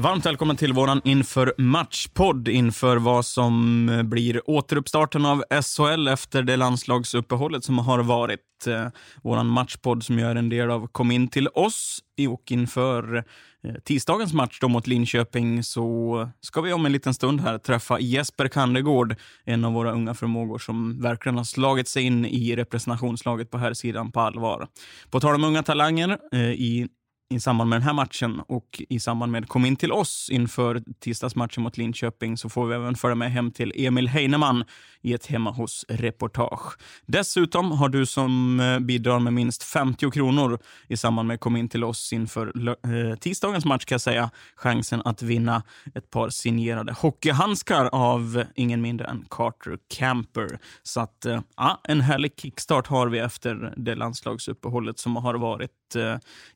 Varmt 0.00 0.26
välkommen 0.26 0.56
till 0.56 0.72
våran 0.72 1.00
inför 1.04 1.54
matchpodd 1.58 2.48
inför 2.48 2.96
vad 2.96 3.26
som 3.26 3.88
eh, 3.88 4.02
blir 4.02 4.50
återuppstarten 4.50 5.26
av 5.26 5.44
SHL 5.50 6.08
efter 6.08 6.42
det 6.42 6.56
landslagsuppehållet 6.56 7.64
som 7.64 7.78
har 7.78 7.98
varit. 7.98 8.40
Eh, 8.66 8.88
våran 9.22 9.46
matchpodd 9.46 10.04
som 10.04 10.18
gör 10.18 10.36
en 10.36 10.48
del 10.48 10.70
av 10.70 10.86
Kom 10.86 11.10
in 11.10 11.28
till 11.28 11.48
oss 11.48 11.98
och 12.28 12.52
inför 12.52 13.16
eh, 13.64 13.74
tisdagens 13.84 14.32
match 14.32 14.58
då 14.60 14.68
mot 14.68 14.86
Linköping 14.86 15.62
så 15.62 16.28
ska 16.40 16.60
vi 16.60 16.72
om 16.72 16.86
en 16.86 16.92
liten 16.92 17.14
stund 17.14 17.40
här 17.40 17.58
träffa 17.58 18.00
Jesper 18.00 18.48
Kandegård, 18.48 19.16
en 19.44 19.64
av 19.64 19.72
våra 19.72 19.92
unga 19.92 20.14
förmågor 20.14 20.58
som 20.58 21.02
verkligen 21.02 21.36
har 21.36 21.44
slagit 21.44 21.88
sig 21.88 22.02
in 22.02 22.24
i 22.24 22.56
representationslaget 22.56 23.50
på 23.50 23.58
här 23.58 23.74
sidan 23.74 24.12
på 24.12 24.20
allvar. 24.20 24.66
På 25.10 25.20
tal 25.20 25.34
om 25.34 25.44
unga 25.44 25.62
talanger 25.62 26.34
i 26.52 26.88
i 27.30 27.40
samband 27.40 27.70
med 27.70 27.76
den 27.76 27.86
här 27.86 27.92
matchen 27.92 28.40
och 28.46 28.82
i 28.88 29.00
samband 29.00 29.32
med 29.32 29.48
Kom 29.48 29.64
in 29.64 29.76
till 29.76 29.92
oss 29.92 30.28
inför 30.32 30.82
tisdagsmatchen 31.00 31.62
mot 31.62 31.76
Linköping 31.76 32.36
så 32.36 32.48
får 32.48 32.66
vi 32.66 32.74
även 32.74 32.94
följa 32.94 33.14
med 33.14 33.32
hem 33.32 33.50
till 33.50 33.72
Emil 33.76 34.08
Heinemann 34.08 34.64
i 35.02 35.14
ett 35.14 35.26
hemma 35.26 35.50
hos-reportage. 35.50 36.78
Dessutom 37.06 37.72
har 37.72 37.88
du 37.88 38.06
som 38.06 38.60
eh, 38.60 38.78
bidrar 38.78 39.18
med 39.18 39.32
minst 39.32 39.62
50 39.62 40.10
kronor 40.10 40.58
i 40.88 40.96
samband 40.96 41.28
med 41.28 41.40
Kom 41.40 41.56
in 41.56 41.68
till 41.68 41.84
oss 41.84 42.12
inför 42.12 42.68
eh, 42.68 43.18
tisdagens 43.18 43.64
match 43.64 43.84
kan 43.84 43.94
jag 43.94 44.00
säga 44.00 44.30
chansen 44.56 45.02
att 45.04 45.22
vinna 45.22 45.62
ett 45.94 46.10
par 46.10 46.30
signerade 46.30 46.92
hockeyhandskar 46.92 47.88
av 47.92 48.44
ingen 48.54 48.80
mindre 48.80 49.06
än 49.06 49.24
Carter 49.30 49.78
Camper. 49.88 50.58
Så 50.82 51.00
att, 51.00 51.26
eh, 51.26 51.40
ja, 51.56 51.80
en 51.84 52.00
härlig 52.00 52.32
kickstart 52.36 52.86
har 52.86 53.06
vi 53.06 53.18
efter 53.18 53.74
det 53.76 53.94
landslagsuppehållet 53.94 54.98
som 54.98 55.16
har 55.16 55.34
varit. 55.34 55.70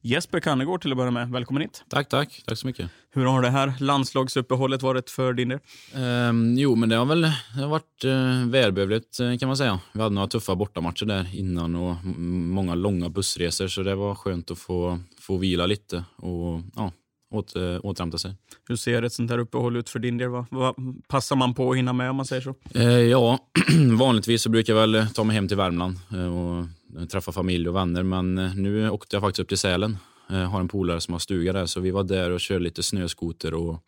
Jesper 0.00 0.41
kan 0.41 0.61
Kannegård 0.62 0.82
till 0.82 0.92
att 0.92 0.96
börja 0.96 1.10
med, 1.10 1.30
välkommen 1.30 1.62
hit. 1.62 1.84
Tack, 1.88 2.08
tack. 2.08 2.42
Tack 2.46 2.58
så 2.58 2.66
mycket. 2.66 2.91
Hur 3.10 3.24
har 3.24 3.42
det 3.42 3.50
här 3.50 3.74
landslagsuppehållet 3.80 4.82
varit 4.82 5.10
för 5.10 5.32
din 5.32 5.48
del? 5.48 5.58
Ehm, 5.94 6.58
jo, 6.58 6.74
men 6.74 6.88
det 6.88 6.96
har 6.96 7.05
väl 7.06 7.20
det 7.20 7.62
har 7.62 7.68
varit 7.68 8.05
eh, 8.05 8.50
välbehövligt 8.50 9.20
eh, 9.20 9.38
kan 9.38 9.46
man 9.46 9.56
säga. 9.56 9.80
Vi 9.92 10.00
hade 10.00 10.14
några 10.14 10.28
tuffa 10.28 10.55
bortamatcher 10.55 11.06
där 11.06 11.30
innan 11.34 11.77
och 11.77 11.96
många 12.05 12.74
långa 12.74 13.08
bussresor 13.08 13.68
så 13.68 13.83
det 13.83 13.94
var 13.94 14.14
skönt 14.14 14.50
att 14.50 14.58
få, 14.58 14.98
få 15.20 15.36
vila 15.36 15.66
lite 15.66 16.05
och 16.16 16.60
ja, 16.77 16.92
åt, 17.30 17.56
eh, 17.56 17.78
återhämta 17.83 18.18
sig. 18.18 18.34
Hur 18.68 18.77
ser 18.77 19.02
ett 19.02 19.12
sånt 19.12 19.30
här 19.30 19.38
uppehåll 19.38 19.77
ut 19.77 19.90
för 19.90 19.98
din 19.98 20.18
del? 20.18 20.28
Vad, 20.28 20.46
vad 20.50 20.74
passar 21.08 21.36
man 21.36 21.55
på 21.55 21.70
att 21.70 21.77
hinna 21.77 21.92
med 21.92 22.10
om 22.10 22.16
man 22.16 22.27
säger 22.27 22.42
så? 22.42 22.55
Eh, 22.74 22.84
ja, 22.84 23.38
vanligtvis 23.98 24.42
så 24.42 24.50
brukar 24.50 24.74
jag 24.74 24.80
väl 24.88 25.06
ta 25.14 25.24
mig 25.24 25.34
hem 25.34 25.48
till 25.48 25.56
Värmland 25.56 25.96
och 26.08 27.10
träffa 27.10 27.33
familj 27.33 27.68
och 27.68 27.77
vänner 27.77 28.02
men 28.02 28.34
nu 28.34 28.90
åkte 28.90 29.16
jag 29.16 29.22
faktiskt 29.22 29.40
upp 29.40 29.48
till 29.48 29.58
Sälen. 29.58 29.98
Jag 30.28 30.46
har 30.46 30.60
en 30.60 30.68
polare 30.68 31.00
som 31.00 31.14
har 31.14 31.18
stuga 31.18 31.52
där 31.52 31.66
så 31.66 31.80
vi 31.80 31.90
var 31.90 32.04
där 32.04 32.30
och 32.30 32.40
körde 32.40 32.64
lite 32.64 32.82
snöskoter 32.82 33.54
och 33.54 33.84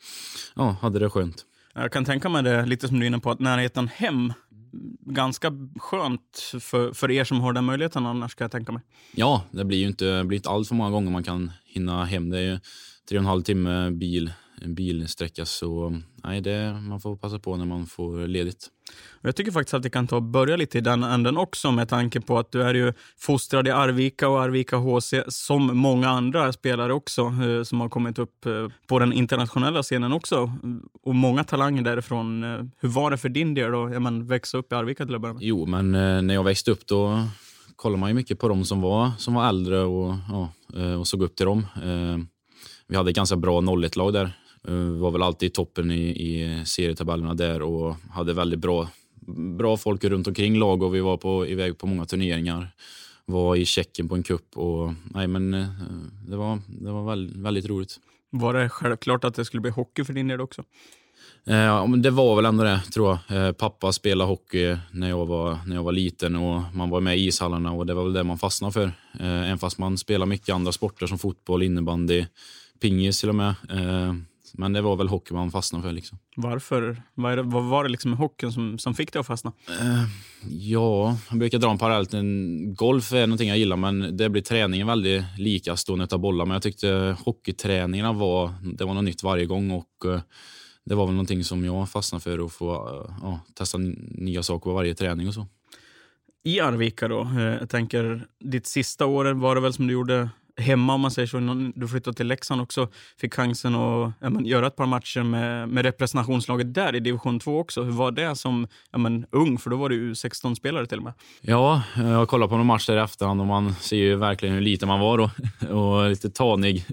ja, 0.55 0.77
hade 0.81 0.99
det 0.99 1.11
skönt. 1.11 1.45
Jag 1.75 1.93
kan 1.93 2.05
tänka 2.05 2.29
mig 2.29 2.43
det, 2.43 2.67
lite 2.67 2.89
som 2.89 3.01
du 3.01 3.07
är 3.07 3.09
inne 3.09 3.19
på, 3.19 3.31
att 3.31 3.41
närheten 3.41 3.89
hem, 3.89 4.33
ganska 5.01 5.53
skönt 5.77 6.55
för, 6.61 6.93
för 6.93 7.11
er 7.11 7.25
som 7.25 7.41
har 7.41 7.53
den 7.53 7.65
möjligheten 7.65 8.07
annars 8.07 8.35
kan 8.35 8.45
jag 8.45 8.53
tänka 8.53 8.73
mig. 8.73 8.83
Ja, 9.15 9.45
det 9.51 9.65
blir 9.65 9.79
ju 9.79 9.87
inte, 9.87 10.25
blir 10.25 10.37
inte 10.37 10.51
allt 10.51 10.69
för 10.69 10.75
många 10.75 10.91
gånger 10.91 11.11
man 11.11 11.25
kan 11.25 11.53
hinna 11.65 12.05
hem. 12.05 12.31
Det 12.31 12.39
är 12.39 12.43
ju 12.43 12.59
tre 13.09 13.19
och 13.19 13.23
en 13.23 13.27
halv 13.29 13.43
timme 13.43 13.91
bil, 13.91 14.33
en 14.61 14.75
bilsträcka 14.75 15.47
så 15.47 16.01
nej, 16.25 16.41
det, 16.41 16.73
man 16.73 17.01
får 17.01 17.17
passa 17.17 17.39
på 17.39 17.57
när 17.57 17.65
man 17.65 17.87
får 17.87 18.27
ledigt. 18.27 18.69
Jag 19.27 19.37
tycker 19.37 19.53
faktiskt 19.53 19.75
att 19.75 19.85
vi 19.85 19.91
kan 19.91 20.07
ta 20.07 20.17
och 20.17 20.23
börja 20.23 20.57
lite 20.57 20.79
i 20.79 20.81
den 20.81 21.03
änden 21.03 21.37
också 21.37 21.73
med 21.73 21.89
tanke 21.89 22.21
på 22.21 22.39
att 22.39 22.53
du 22.53 22.63
är 22.63 22.75
ju 22.75 22.93
fostrad 23.19 23.69
i 23.69 23.71
Arvika 23.71 24.29
och 24.29 24.43
Arvika 24.43 24.77
HC 24.77 25.15
som 25.29 25.77
många 25.77 26.09
andra 26.09 26.53
spelare 26.53 26.93
också 26.93 27.23
eh, 27.23 27.63
som 27.63 27.81
har 27.81 27.89
kommit 27.89 28.19
upp 28.19 28.47
eh, 28.47 28.53
på 28.87 28.99
den 28.99 29.13
internationella 29.13 29.83
scenen 29.83 30.13
också. 30.13 30.37
Mm, 30.63 30.83
och 31.03 31.15
många 31.15 31.45
talanger 31.45 31.83
därifrån. 31.83 32.45
Eh, 32.45 32.61
hur 32.81 32.89
var 32.89 33.11
det 33.11 33.17
för 33.17 33.29
din 33.29 33.55
del 33.55 33.73
då? 33.73 33.91
Ja, 33.93 34.01
men, 34.01 34.27
växa 34.27 34.59
upp 34.59 34.73
i 34.73 34.75
Arvika 34.75 35.07
till 35.07 35.15
att 35.15 35.21
börja 35.21 35.35
med? 35.35 35.43
Jo, 35.43 35.67
men 35.67 35.93
när 36.27 36.35
jag 36.35 36.45
växte 36.45 36.71
upp 36.71 36.87
då 36.87 37.25
kollade 37.77 38.01
man 38.01 38.11
ju 38.11 38.15
mycket 38.15 38.39
på 38.39 38.49
dem 38.49 38.65
som 38.65 38.81
var, 38.81 39.11
som 39.19 39.35
var 39.35 39.49
äldre 39.49 39.81
och, 39.81 40.15
ja, 40.29 40.49
och 40.99 41.07
såg 41.07 41.23
upp 41.23 41.37
till 41.37 41.47
dem. 41.47 41.67
Vi 42.87 42.97
hade 42.97 43.11
ett 43.11 43.17
ganska 43.17 43.37
bra 43.37 43.61
01-lag 43.61 44.13
där. 44.13 44.33
Eh, 44.69 44.75
var 44.75 45.11
väl 45.11 45.23
alltid 45.23 45.47
i 45.47 45.51
toppen 45.51 45.91
i, 45.91 46.03
i 46.11 46.63
serietabellerna 46.65 47.35
där 47.35 47.63
och 47.63 47.97
hade 48.11 48.33
väldigt 48.33 48.59
bra, 48.59 48.89
bra 49.59 49.77
folk 49.77 50.05
runt 50.05 50.27
omkring 50.27 50.59
lag 50.59 50.83
och 50.83 50.95
vi 50.95 51.01
var 51.01 51.17
på, 51.17 51.47
iväg 51.47 51.79
på 51.79 51.87
många 51.87 52.05
turneringar. 52.05 52.69
Var 53.27 53.57
i 53.57 53.65
Tjeckien 53.65 54.09
på 54.09 54.15
en 54.15 54.23
kupp 54.23 54.57
och 54.57 54.93
nej 55.05 55.27
men 55.27 55.55
eh, 55.55 55.67
det 56.29 56.37
var, 56.37 56.59
det 56.69 56.91
var 56.91 57.05
väldigt, 57.05 57.37
väldigt 57.37 57.67
roligt. 57.67 57.97
Var 58.31 58.55
det 58.55 58.69
självklart 58.69 59.25
att 59.25 59.35
det 59.35 59.45
skulle 59.45 59.61
bli 59.61 59.71
hockey 59.71 60.05
för 60.05 60.13
din 60.13 60.29
del 60.29 60.41
också? 60.41 60.63
Eh, 61.47 61.57
Ja, 61.57 61.87
men 61.87 62.03
det 62.03 62.11
var 62.11 62.37
väl 62.37 62.45
ändå 62.45 62.65
det, 62.65 62.81
tror 62.95 63.19
jag. 63.29 63.57
Pappa 63.57 63.93
spelade 63.93 64.29
hockey 64.29 64.77
när 64.93 65.09
jag, 65.09 65.27
var, 65.27 65.59
när 65.67 65.77
jag 65.77 65.83
var 65.83 65.93
liten 65.93 66.37
och 66.37 66.63
man 66.75 66.91
var 66.91 67.01
med 67.01 67.19
i 67.19 67.27
ishallarna 67.27 67.73
och 67.73 67.87
det 67.87 67.95
var 67.95 68.05
väl 68.05 68.13
det 68.13 68.25
man 68.25 68.39
fastnade 68.39 68.73
för. 68.73 68.93
Även 69.21 69.59
fast 69.59 69.79
man 69.79 69.99
spelar 69.99 70.27
mycket 70.27 70.55
andra 70.55 70.73
sporter 70.73 71.07
som 71.07 71.19
fotboll, 71.19 71.63
innebandy, 71.63 72.27
pingis 72.81 73.21
till 73.21 73.29
och 73.29 73.35
med. 73.35 73.55
Men 74.59 74.73
det 74.73 74.81
var 74.81 74.97
väl 74.97 75.09
hockey 75.09 75.35
man 75.35 75.51
fastnade 75.51 75.83
för. 75.83 75.93
Liksom. 75.93 76.19
Varför? 76.37 77.03
Vad, 77.15 77.39
det, 77.39 77.43
vad 77.43 77.65
var 77.65 77.85
det 77.85 77.91
liksom 77.91 78.11
med 78.11 78.19
hockeyn 78.19 78.53
som, 78.53 78.79
som 78.79 78.95
fick 78.95 79.13
dig 79.13 79.21
att 79.21 79.27
fastna? 79.27 79.53
Eh, 79.69 80.05
Ja, 80.51 81.19
jag 81.31 81.39
brukar 81.39 81.59
dra 81.59 81.71
en 81.71 81.79
parallell 81.79 82.07
till 82.07 82.75
golf 82.77 83.13
är 83.13 83.27
någonting 83.27 83.49
jag 83.49 83.59
gillar 83.59 83.77
men 83.77 84.17
det 84.17 84.29
blir 84.29 84.43
träningen 84.43 84.87
väldigt 84.87 85.25
lika 85.39 85.77
stående 85.77 86.07
av 86.11 86.19
bollar. 86.19 86.47
Men 86.47 86.55
jag 86.55 86.63
tyckte 86.63 87.17
hockeyträningarna 87.25 88.13
var, 88.13 88.55
det 88.79 88.85
var 88.85 88.95
något 88.95 89.05
nytt 89.05 89.23
varje 89.23 89.47
gång 89.47 89.71
och 89.71 90.07
eh, 90.07 90.21
det 90.85 90.95
var 90.95 91.07
väl 91.07 91.15
någonting 91.15 91.45
som 91.45 91.65
jag 91.65 91.91
fastnade 91.91 92.23
för 92.23 92.47
att 92.47 92.53
få 92.53 92.75
eh, 92.75 93.17
ja, 93.23 93.41
testa 93.55 93.79
nya 93.79 94.43
saker 94.43 94.65
på 94.65 94.75
varje 94.75 94.95
träning 94.95 95.29
och 95.29 95.35
så. 95.35 95.47
I 96.45 96.61
Arvika 96.61 97.09
då, 97.09 97.29
jag 97.61 97.71
tänker 97.71 98.27
ditt 98.41 98.67
sista 98.67 99.07
år 99.07 99.25
var 99.25 99.55
det 99.55 99.61
väl 99.61 99.73
som 99.73 99.87
du 99.87 99.93
gjorde 99.93 100.29
hemma 100.57 100.95
om 100.95 101.01
man 101.01 101.11
säger 101.11 101.27
så. 101.27 101.39
Innan 101.39 101.73
Du 101.77 101.89
flyttade 101.89 102.17
till 102.17 102.27
Leksand 102.27 102.61
också, 102.61 102.89
fick 103.21 103.35
chansen 103.35 103.75
att 103.75 104.13
ja, 104.21 104.31
men, 104.31 104.47
göra 104.47 104.67
ett 104.67 104.77
par 104.77 104.87
matcher 104.87 105.23
med, 105.23 105.69
med 105.69 105.85
representationslaget 105.85 106.75
där 106.75 106.95
i 106.95 107.01
division 107.01 107.41
2 107.41 107.59
också. 107.59 107.83
Hur 107.83 107.93
var 107.93 108.11
det 108.11 108.37
som 108.37 108.67
ja, 108.91 108.99
men, 108.99 109.27
ung? 109.31 109.59
För 109.59 109.71
då 109.71 109.77
var 109.77 109.89
du 109.89 110.15
16 110.15 110.57
spelare 110.57 110.87
till 110.87 110.99
och 110.99 111.05
med. 111.05 111.13
Ja, 111.41 111.83
jag 111.97 112.05
har 112.05 112.27
kollat 112.27 112.51
på 112.51 112.57
någon 112.57 112.67
match 112.67 112.87
där 112.87 112.97
i 112.97 113.01
efterhand 113.01 113.41
och 113.41 113.47
man 113.47 113.75
ser 113.75 113.97
ju 113.97 114.17
verkligen 114.17 114.55
hur 114.55 114.63
liten 114.63 114.89
man 114.89 115.01
var 115.01 115.19
då 115.19 115.31
och 115.77 116.11
lite 116.11 116.31
tanig. 116.31 116.87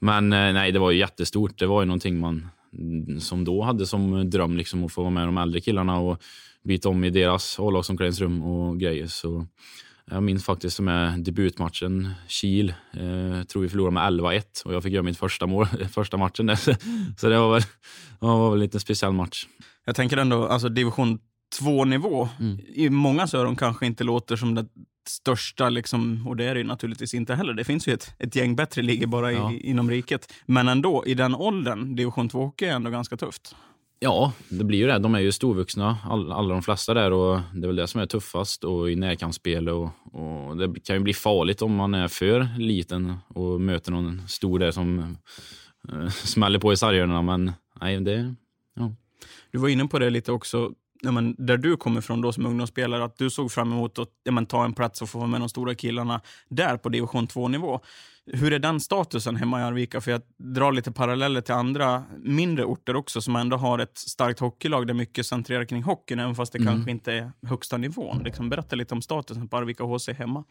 Men 0.00 0.32
eh, 0.32 0.52
nej, 0.52 0.72
det 0.72 0.78
var 0.78 0.90
ju 0.90 0.98
jättestort. 0.98 1.58
Det 1.58 1.66
var 1.66 1.82
ju 1.82 1.86
någonting 1.86 2.18
man 2.18 2.48
som 3.20 3.44
då 3.44 3.62
hade 3.62 3.86
som 3.86 4.30
dröm 4.30 4.56
liksom 4.56 4.84
att 4.84 4.92
få 4.92 5.02
vara 5.02 5.10
med 5.10 5.28
de 5.28 5.38
äldre 5.38 5.60
killarna 5.60 5.98
och 5.98 6.22
byta 6.64 6.88
om 6.88 7.04
i 7.04 7.10
deras 7.10 7.58
A-lagsomklädningsrum 7.58 8.42
och 8.42 8.80
grejer. 8.80 9.06
Så 9.06 9.46
jag 10.10 10.22
minns 10.22 10.44
faktiskt 10.44 10.76
som 10.76 10.88
är 10.88 11.18
debutmatchen, 11.18 12.10
Kiel. 12.28 12.68
Eh, 12.92 13.42
tror 13.46 13.62
vi 13.62 13.68
förlorade 13.68 13.94
med 13.94 14.02
11-1 14.12 14.62
och 14.64 14.74
jag 14.74 14.82
fick 14.82 14.92
göra 14.92 15.02
mitt 15.02 15.18
första 15.18 15.46
mål 15.46 15.66
första 15.92 16.16
matchen 16.16 16.46
där. 16.46 16.56
Så 17.20 17.28
det 17.28 17.38
var 17.38 17.52
väl, 17.52 17.62
det 18.20 18.26
var 18.26 18.50
väl 18.50 18.58
en 18.58 18.60
lite 18.60 18.80
speciell 18.80 19.12
match. 19.12 19.46
Jag 19.84 19.96
tänker 19.96 20.16
ändå, 20.16 20.46
alltså 20.46 20.68
division 20.68 21.18
2-nivå, 21.60 22.28
Mm. 22.40 22.58
i 22.74 22.90
många 22.90 23.28
öron 23.34 23.56
kanske 23.56 23.86
inte 23.86 24.04
låter 24.04 24.36
som 24.36 24.54
det 24.54 24.66
största, 25.08 25.68
liksom, 25.68 26.26
och 26.28 26.36
det 26.36 26.44
är 26.44 26.54
det 26.54 26.60
ju 26.60 26.66
naturligtvis 26.66 27.14
inte 27.14 27.34
heller. 27.34 27.52
Det 27.54 27.64
finns 27.64 27.88
ju 27.88 27.92
ett, 27.92 28.14
ett 28.18 28.36
gäng 28.36 28.56
bättre 28.56 28.82
ligor 28.82 29.06
bara 29.06 29.32
i, 29.32 29.34
Ja. 29.34 29.52
inom 29.52 29.90
riket. 29.90 30.32
Men 30.46 30.68
ändå, 30.68 31.04
i 31.06 31.14
den 31.14 31.34
åldern, 31.34 31.96
division 31.96 32.28
2-hockey 32.30 32.64
är 32.66 32.72
ändå 32.72 32.90
ganska 32.90 33.16
tufft. 33.16 33.54
Ja, 34.04 34.32
det 34.48 34.64
blir 34.64 34.78
ju 34.78 34.86
det. 34.86 34.98
De 34.98 35.14
är 35.14 35.20
ju 35.20 35.32
storvuxna, 35.32 35.98
all, 36.04 36.32
alla 36.32 36.54
de 36.54 36.62
flesta 36.62 36.94
där. 36.94 37.12
och 37.12 37.40
Det 37.54 37.64
är 37.64 37.66
väl 37.66 37.76
det 37.76 37.86
som 37.86 38.00
är 38.00 38.06
tuffast 38.06 38.64
och 38.64 38.90
i 38.90 38.96
närkampsspel. 38.96 39.68
Och, 39.68 39.90
och 40.12 40.56
det 40.56 40.80
kan 40.80 40.96
ju 40.96 41.02
bli 41.02 41.14
farligt 41.14 41.62
om 41.62 41.74
man 41.74 41.94
är 41.94 42.08
för 42.08 42.58
liten 42.58 43.16
och 43.28 43.60
möter 43.60 43.92
någon 43.92 44.28
stor 44.28 44.58
där 44.58 44.70
som 44.70 45.16
eh, 45.88 46.08
smäller 46.08 46.58
på 46.58 46.72
i 46.72 46.76
sarghörnorna. 46.76 47.22
Men 47.22 47.52
nej, 47.80 48.00
det... 48.00 48.34
Du 49.52 49.58
var 49.58 49.68
inne 49.68 49.86
på 49.86 49.98
det 49.98 50.10
lite 50.10 50.32
också. 50.32 50.72
ja, 51.02 51.10
men, 51.10 51.34
där 51.38 51.56
du 51.56 51.76
kommer 51.76 51.98
ifrån 51.98 52.20
då 52.20 52.32
som 52.32 52.46
ungdomsspelare, 52.46 53.04
att 53.04 53.18
du 53.18 53.30
såg 53.30 53.52
fram 53.52 53.72
emot 53.72 53.98
att 53.98 54.10
ja, 54.24 54.32
men, 54.32 54.46
ta 54.46 54.64
en 54.64 54.72
plats 54.74 55.02
och 55.02 55.08
få 55.08 55.18
vara 55.18 55.28
med 55.28 55.40
de 55.40 55.48
stora 55.48 55.74
killarna 55.74 56.20
där 56.48 56.76
på 56.76 56.88
division 56.88 57.26
2-nivå. 57.26 57.80
Hur 58.32 58.52
är 58.52 58.58
den 58.58 58.80
statusen 58.80 59.36
hemma 59.36 59.60
i 59.60 59.62
Arvika? 59.62 60.00
För 60.00 60.10
jag 60.10 60.22
drar 60.38 60.72
lite 60.72 60.92
paralleller 60.92 61.40
till 61.40 61.54
andra 61.54 62.04
mindre 62.18 62.64
orter 62.64 62.96
också 62.96 63.20
som 63.20 63.36
ändå 63.36 63.56
har 63.56 63.78
ett 63.78 63.98
starkt 63.98 64.40
hockeylag 64.40 64.86
där 64.86 64.94
mycket 64.94 65.26
centrerar 65.26 65.64
kring 65.64 65.82
hockeyn, 65.82 66.18
även 66.18 66.34
fast 66.34 66.52
det 66.52 66.58
mm. 66.58 66.74
kanske 66.74 66.90
inte 66.90 67.12
är 67.12 67.32
högsta 67.46 67.76
nivån. 67.76 68.22
Liksom, 68.24 68.50
berätta 68.50 68.76
lite 68.76 68.94
om 68.94 69.02
statusen 69.02 69.48
på 69.48 69.56
Arvika 69.56 69.84
HC 69.84 70.08
hemma. 70.08 70.44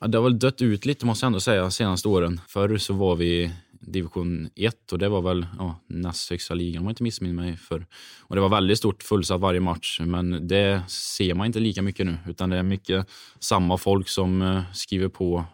Ja, 0.00 0.06
det 0.06 0.18
har 0.18 0.22
väl 0.22 0.38
dött 0.38 0.62
ut 0.62 0.86
lite 0.86 1.06
måste 1.06 1.24
jag 1.24 1.28
ändå 1.28 1.40
säga, 1.40 1.70
senaste 1.70 2.08
åren. 2.08 2.40
Förr 2.48 2.78
så 2.78 2.94
var 2.94 3.16
vi 3.16 3.50
division 3.80 4.48
1 4.54 4.92
och 4.92 4.98
det 4.98 5.08
var 5.08 5.22
väl 5.22 5.46
ja, 5.58 5.80
näst 5.86 6.30
högsta 6.30 6.54
ligan 6.54 6.80
om 6.80 6.86
jag 6.86 6.92
inte 6.92 7.02
missminner 7.02 7.34
mig. 7.34 7.56
För. 7.56 7.86
Och 8.20 8.36
det 8.36 8.42
var 8.42 8.48
väldigt 8.48 8.78
stort 8.78 9.02
fullsatt 9.02 9.40
varje 9.40 9.60
match, 9.60 10.00
men 10.00 10.48
det 10.48 10.82
ser 10.88 11.34
man 11.34 11.46
inte 11.46 11.60
lika 11.60 11.82
mycket 11.82 12.06
nu. 12.06 12.18
Utan 12.26 12.50
det 12.50 12.56
är 12.56 12.62
mycket 12.62 13.06
samma 13.38 13.78
folk 13.78 14.08
som 14.08 14.42
uh, 14.42 14.62
skriver 14.72 15.08
på 15.08 15.44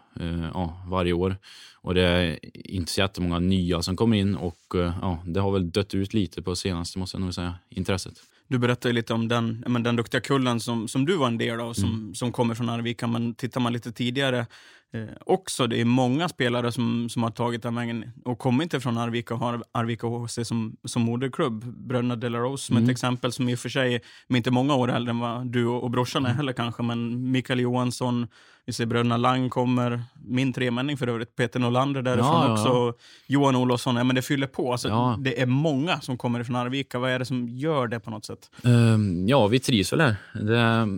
ja, 0.55 0.83
varje 0.87 1.13
år. 1.13 1.37
Och 1.75 1.95
det 1.95 2.03
är 2.03 2.39
inte 2.71 2.93
så 2.93 3.01
jättemånga 3.01 3.39
nya 3.39 3.83
som 3.83 3.97
kommer 3.97 4.17
in 4.17 4.37
och 4.37 4.75
uh, 4.75 4.99
ja, 5.03 5.23
det 5.27 5.41
har 5.41 5.53
väl 5.53 5.71
dött 5.71 5.95
ut 5.95 6.15
lite 6.15 6.43
på 6.43 6.57
senaste, 6.57 6.99
måste 6.99 7.17
jag 7.17 7.23
nog 7.23 7.35
säga, 7.35 7.55
intresset. 7.69 8.15
Du 8.49 8.59
berättade 8.59 8.95
lite 8.95 9.15
om 9.15 9.29
den, 9.29 9.65
men 9.67 9.83
den 9.83 9.97
duktiga 9.97 10.21
kullen 10.21 10.61
som, 10.61 10.89
som 10.89 11.07
du 11.07 11.17
var 11.17 11.27
en 11.27 11.39
del 11.39 11.61
av, 11.61 11.73
som, 11.73 11.89
mm. 11.89 12.15
som 12.15 12.33
kommer 12.33 12.55
från 12.55 12.69
Arvika. 12.69 13.07
Men 13.07 13.35
tittar 13.35 13.61
man 13.61 13.73
lite 13.73 13.93
tidigare 13.93 14.47
eh, 14.93 15.09
också, 15.27 15.67
det 15.67 15.81
är 15.81 15.85
många 15.85 16.29
spelare 16.29 16.73
som, 16.73 17.09
som 17.09 17.23
har 17.23 17.31
tagit 17.31 17.63
den 17.63 17.75
vägen 17.75 18.11
och 18.25 18.39
kommit 18.39 18.83
från 18.83 18.99
Arvika 18.99 19.35
och 19.35 19.41
har 19.41 19.65
Arvika 19.73 20.07
HC 20.07 20.39
som, 20.45 20.77
som 20.85 21.03
moderklubb. 21.03 21.65
Bröderna 21.65 22.17
Delarose 22.17 22.67
som 22.67 22.77
mm. 22.77 22.85
ett 22.85 22.93
exempel, 22.93 23.33
som 23.33 23.49
i 23.49 23.55
och 23.55 23.59
för 23.59 23.69
sig 23.69 23.95
är 23.95 24.37
inte 24.37 24.51
många 24.51 24.75
år 24.75 24.93
äldre 24.93 25.11
än 25.11 25.19
vad 25.19 25.47
du 25.47 25.67
och, 25.67 25.83
och 25.83 25.91
brorsan 25.91 26.25
är 26.25 26.29
mm. 26.29 26.37
heller 26.37 26.53
kanske, 26.53 26.83
men 26.83 27.31
Mikael 27.31 27.61
Johansson, 27.61 28.27
vi 28.69 28.73
ser 28.73 28.87
bröderna 28.87 29.17
Lang 29.17 29.51
kommer, 29.51 30.03
min 30.25 30.53
tremänning 30.53 30.97
för 30.97 31.07
övrigt, 31.07 31.37
Peter 31.37 31.61
Norlander 31.61 32.03
därifrån 32.03 32.27
ja, 32.27 32.47
ja, 32.47 32.53
också. 32.53 32.99
Johan 33.27 33.57
Olofsson, 33.57 33.97
ja, 33.97 34.05
men 34.05 34.17
det 34.17 34.23
fyller 34.23 34.47
på. 34.47 34.73
Alltså, 34.73 35.17
Det 35.21 35.41
är 35.41 35.47
många 35.47 36.01
som 36.01 36.19
kommer 36.19 36.45
från 36.45 36.57
Arvika. 36.57 36.99
Vad 36.99 37.11
är 37.11 37.19
det 37.19 37.25
som 37.25 37.49
gör 37.49 37.87
det 37.87 38.01
på 38.01 38.11
något 38.11 38.25
sätt? 38.25 38.51
Um, 38.63 39.29
ja, 39.29 39.47
vi 39.47 39.61
trivs 39.61 39.93
väl 39.93 40.01
här. 40.01 40.17
Det, 40.35 40.89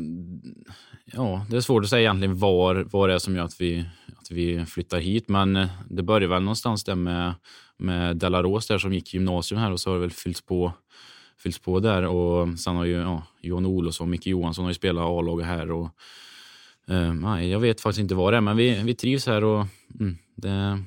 ja, 1.05 1.47
det 1.51 1.57
är 1.57 1.61
svårt 1.61 1.85
att 1.85 1.91
säga 1.91 2.01
egentligen 2.01 2.39
var, 2.39 2.87
vad 2.91 3.09
det 3.09 3.15
är 3.15 3.19
som 3.19 3.37
gör 3.37 3.45
att 3.45 3.61
vi, 3.61 3.85
att 4.21 4.31
vi 4.31 4.65
flyttar 4.65 4.99
hit, 4.99 5.29
men 5.29 5.57
eh, 5.57 5.69
det 5.89 6.03
börjar 6.03 6.29
väl 6.29 6.43
någonstans 6.43 6.85
där 6.85 6.95
med, 6.95 7.35
med 7.77 8.17
Delaros 8.17 8.67
där 8.67 8.79
som 8.79 8.93
gick 8.93 9.15
gymnasium 9.15 9.61
här 9.61 9.73
och 9.73 9.81
så 9.81 9.91
har 9.91 9.95
det 9.95 10.01
väl 10.01 10.11
fyllts 10.11 10.41
på 10.41 10.73
fyllts 11.43 11.59
på 11.59 11.81
där 11.81 12.07
och 12.07 12.59
sen 12.59 12.77
har 12.77 12.85
ju 12.85 12.93
ja, 12.93 13.23
Johan 13.41 13.67
Olofsson 13.67 14.05
och 14.05 14.11
Micke 14.11 14.27
Johansson 14.27 14.65
har 14.65 14.71
ju 14.71 14.75
spelat 14.75 15.05
A-laget 15.05 15.47
här 15.47 15.71
och 15.71 15.89
Uh, 16.91 17.13
nej, 17.13 17.51
jag 17.51 17.61
vet 17.61 17.81
faktiskt 17.81 18.01
inte 18.01 18.15
vad 18.15 18.33
det 18.33 18.37
är, 18.37 18.41
men 18.41 18.57
vi, 18.57 18.83
vi 18.83 18.95
trivs 18.95 19.27
här 19.27 19.45
och 19.45 19.67
mm, 20.01 20.19
det 20.37 20.49
är 20.49 20.85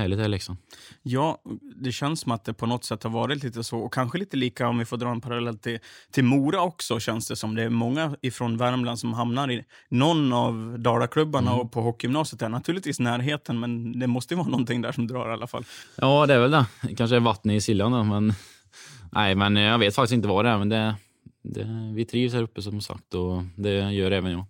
härligt 0.00 0.18
här 0.18 0.28
liksom. 0.28 0.56
Ja, 1.02 1.42
det 1.76 1.92
känns 1.92 2.20
som 2.20 2.32
att 2.32 2.44
det 2.44 2.54
på 2.54 2.66
något 2.66 2.84
sätt 2.84 3.02
har 3.02 3.10
varit 3.10 3.42
lite 3.44 3.64
så. 3.64 3.78
Och 3.78 3.92
kanske 3.92 4.18
lite 4.18 4.36
lika 4.36 4.68
om 4.68 4.78
vi 4.78 4.84
får 4.84 4.96
dra 4.96 5.10
en 5.10 5.20
parallell 5.20 5.58
till, 5.58 5.78
till 6.10 6.24
Mora 6.24 6.62
också, 6.62 7.00
känns 7.00 7.28
det 7.28 7.36
som. 7.36 7.54
Det 7.54 7.62
är 7.62 7.68
många 7.68 8.16
ifrån 8.22 8.56
Värmland 8.56 8.98
som 8.98 9.12
hamnar 9.12 9.50
i 9.50 9.64
någon 9.88 10.32
av 10.32 10.76
Dalaklubbarna 10.78 11.50
mm. 11.50 11.60
och 11.60 11.72
på 11.72 11.80
hockeygymnasiet. 11.80 12.42
Är 12.42 12.48
naturligtvis 12.48 13.00
närheten, 13.00 13.60
men 13.60 13.98
det 13.98 14.06
måste 14.06 14.34
ju 14.34 14.38
vara 14.38 14.48
någonting 14.50 14.82
där 14.82 14.92
som 14.92 15.06
drar 15.06 15.30
i 15.30 15.32
alla 15.32 15.46
fall. 15.46 15.64
Ja, 15.96 16.26
det 16.26 16.34
är 16.34 16.40
väl 16.40 16.50
det. 16.50 16.66
Kanske 16.96 17.16
är 17.16 17.20
vatten 17.20 17.50
i 17.50 17.60
sillan 17.60 17.92
då, 17.92 18.04
men 18.04 18.32
nej, 19.12 19.34
men 19.34 19.56
jag 19.56 19.78
vet 19.78 19.94
faktiskt 19.94 20.14
inte 20.14 20.28
vad 20.28 20.44
det 20.44 20.50
är. 20.50 20.58
Men 20.58 20.68
det, 20.68 20.94
det, 21.42 21.92
vi 21.94 22.04
trivs 22.04 22.34
här 22.34 22.42
uppe 22.42 22.62
som 22.62 22.80
sagt 22.80 23.14
och 23.14 23.42
det 23.56 23.92
gör 23.92 24.10
även 24.10 24.32
jag. 24.32 24.44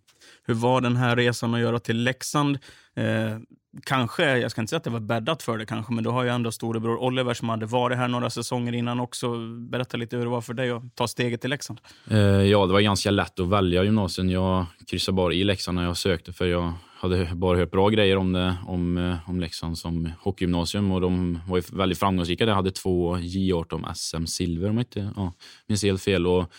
Hur 0.50 0.55
var 0.55 0.81
den 0.81 0.97
här 0.97 1.17
resan 1.17 1.55
att 1.55 1.61
göra 1.61 1.79
till 1.79 2.02
Leksand? 2.02 2.58
Eh, 2.97 3.38
kanske, 3.85 4.38
jag 4.38 4.50
ska 4.50 4.61
inte 4.61 4.70
säga 4.70 4.76
att 4.76 4.85
det 4.85 4.91
var 4.91 5.00
bäddat 5.00 5.43
för 5.43 5.58
det 5.58 5.67
kanske, 5.67 5.93
men 5.93 6.05
du 6.05 6.11
har 6.11 6.23
ju 6.23 6.29
ändå 6.29 6.52
storebror 6.52 6.97
Oliver 6.97 7.35
som 7.35 7.49
hade 7.49 7.67
varit 7.67 7.99
här 7.99 8.08
några 8.08 8.31
säsonger 8.31 8.73
innan 8.73 9.00
också. 9.00 9.37
Berätta 9.70 9.97
lite 9.97 10.17
hur 10.17 10.25
det 10.25 10.31
var 10.31 10.41
för 10.41 10.55
dig 10.55 10.70
att 10.70 10.97
ta 10.97 11.08
steget 11.08 11.41
till 11.41 11.50
Leksand. 11.50 11.81
Eh, 12.11 12.19
ja, 12.19 12.67
det 12.67 12.73
var 12.73 12.81
ganska 12.81 13.11
lätt 13.11 13.41
att 13.41 13.49
välja 13.49 13.85
gymnasiet. 13.85 14.31
Jag 14.31 14.67
kryssade 14.87 15.17
bara 15.17 15.32
i 15.32 15.44
Leksand 15.44 15.76
när 15.76 15.85
jag 15.85 15.97
sökte, 15.97 16.32
för 16.32 16.47
jag 16.47 16.73
hade 17.00 17.29
bara 17.35 17.58
hört 17.58 17.70
bra 17.70 17.88
grejer 17.88 18.17
om, 18.17 18.32
det, 18.32 18.55
om, 18.67 18.99
eh, 18.99 19.31
om 19.31 19.41
Leksand 19.41 19.79
som 19.79 20.12
hockeygymnasium 20.20 20.93
och 20.93 21.00
de 21.00 21.41
var 21.49 21.56
ju 21.56 21.62
väldigt 21.73 21.99
framgångsrika. 21.99 22.46
De 22.46 22.53
hade 22.53 22.70
två 22.70 23.17
J18 23.17 23.94
SM-silver 23.94 24.70
om 24.70 24.76
jag 24.76 24.82
inte 24.82 25.11
ja, 25.17 25.32
minns 25.67 25.82
helt 25.82 26.03
fel. 26.03 26.26
Och, 26.26 26.53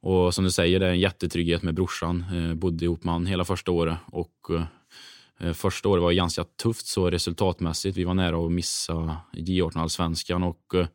och 0.00 0.34
som 0.34 0.44
du 0.44 0.50
säger, 0.50 0.80
det 0.80 0.86
är 0.86 0.90
en 0.90 1.00
jättetrygghet 1.00 1.62
med 1.62 1.74
brorsan. 1.74 2.24
Eh, 2.34 2.54
bodde 2.54 2.84
ihop 2.84 3.04
med 3.04 3.14
honom 3.14 3.26
hela 3.26 3.44
första 3.44 3.72
året. 3.72 3.98
Och, 4.06 4.50
eh, 4.50 5.52
första 5.52 5.88
året 5.88 6.02
var 6.02 6.12
ganska 6.12 6.44
tufft 6.44 6.86
så 6.86 7.10
resultatmässigt. 7.10 7.96
Vi 7.96 8.04
var 8.04 8.14
nära 8.14 8.46
att 8.46 8.52
missa 8.52 9.16
J18-allsvenskan 9.32 10.42
och 10.42 10.74
eh, 10.74 10.86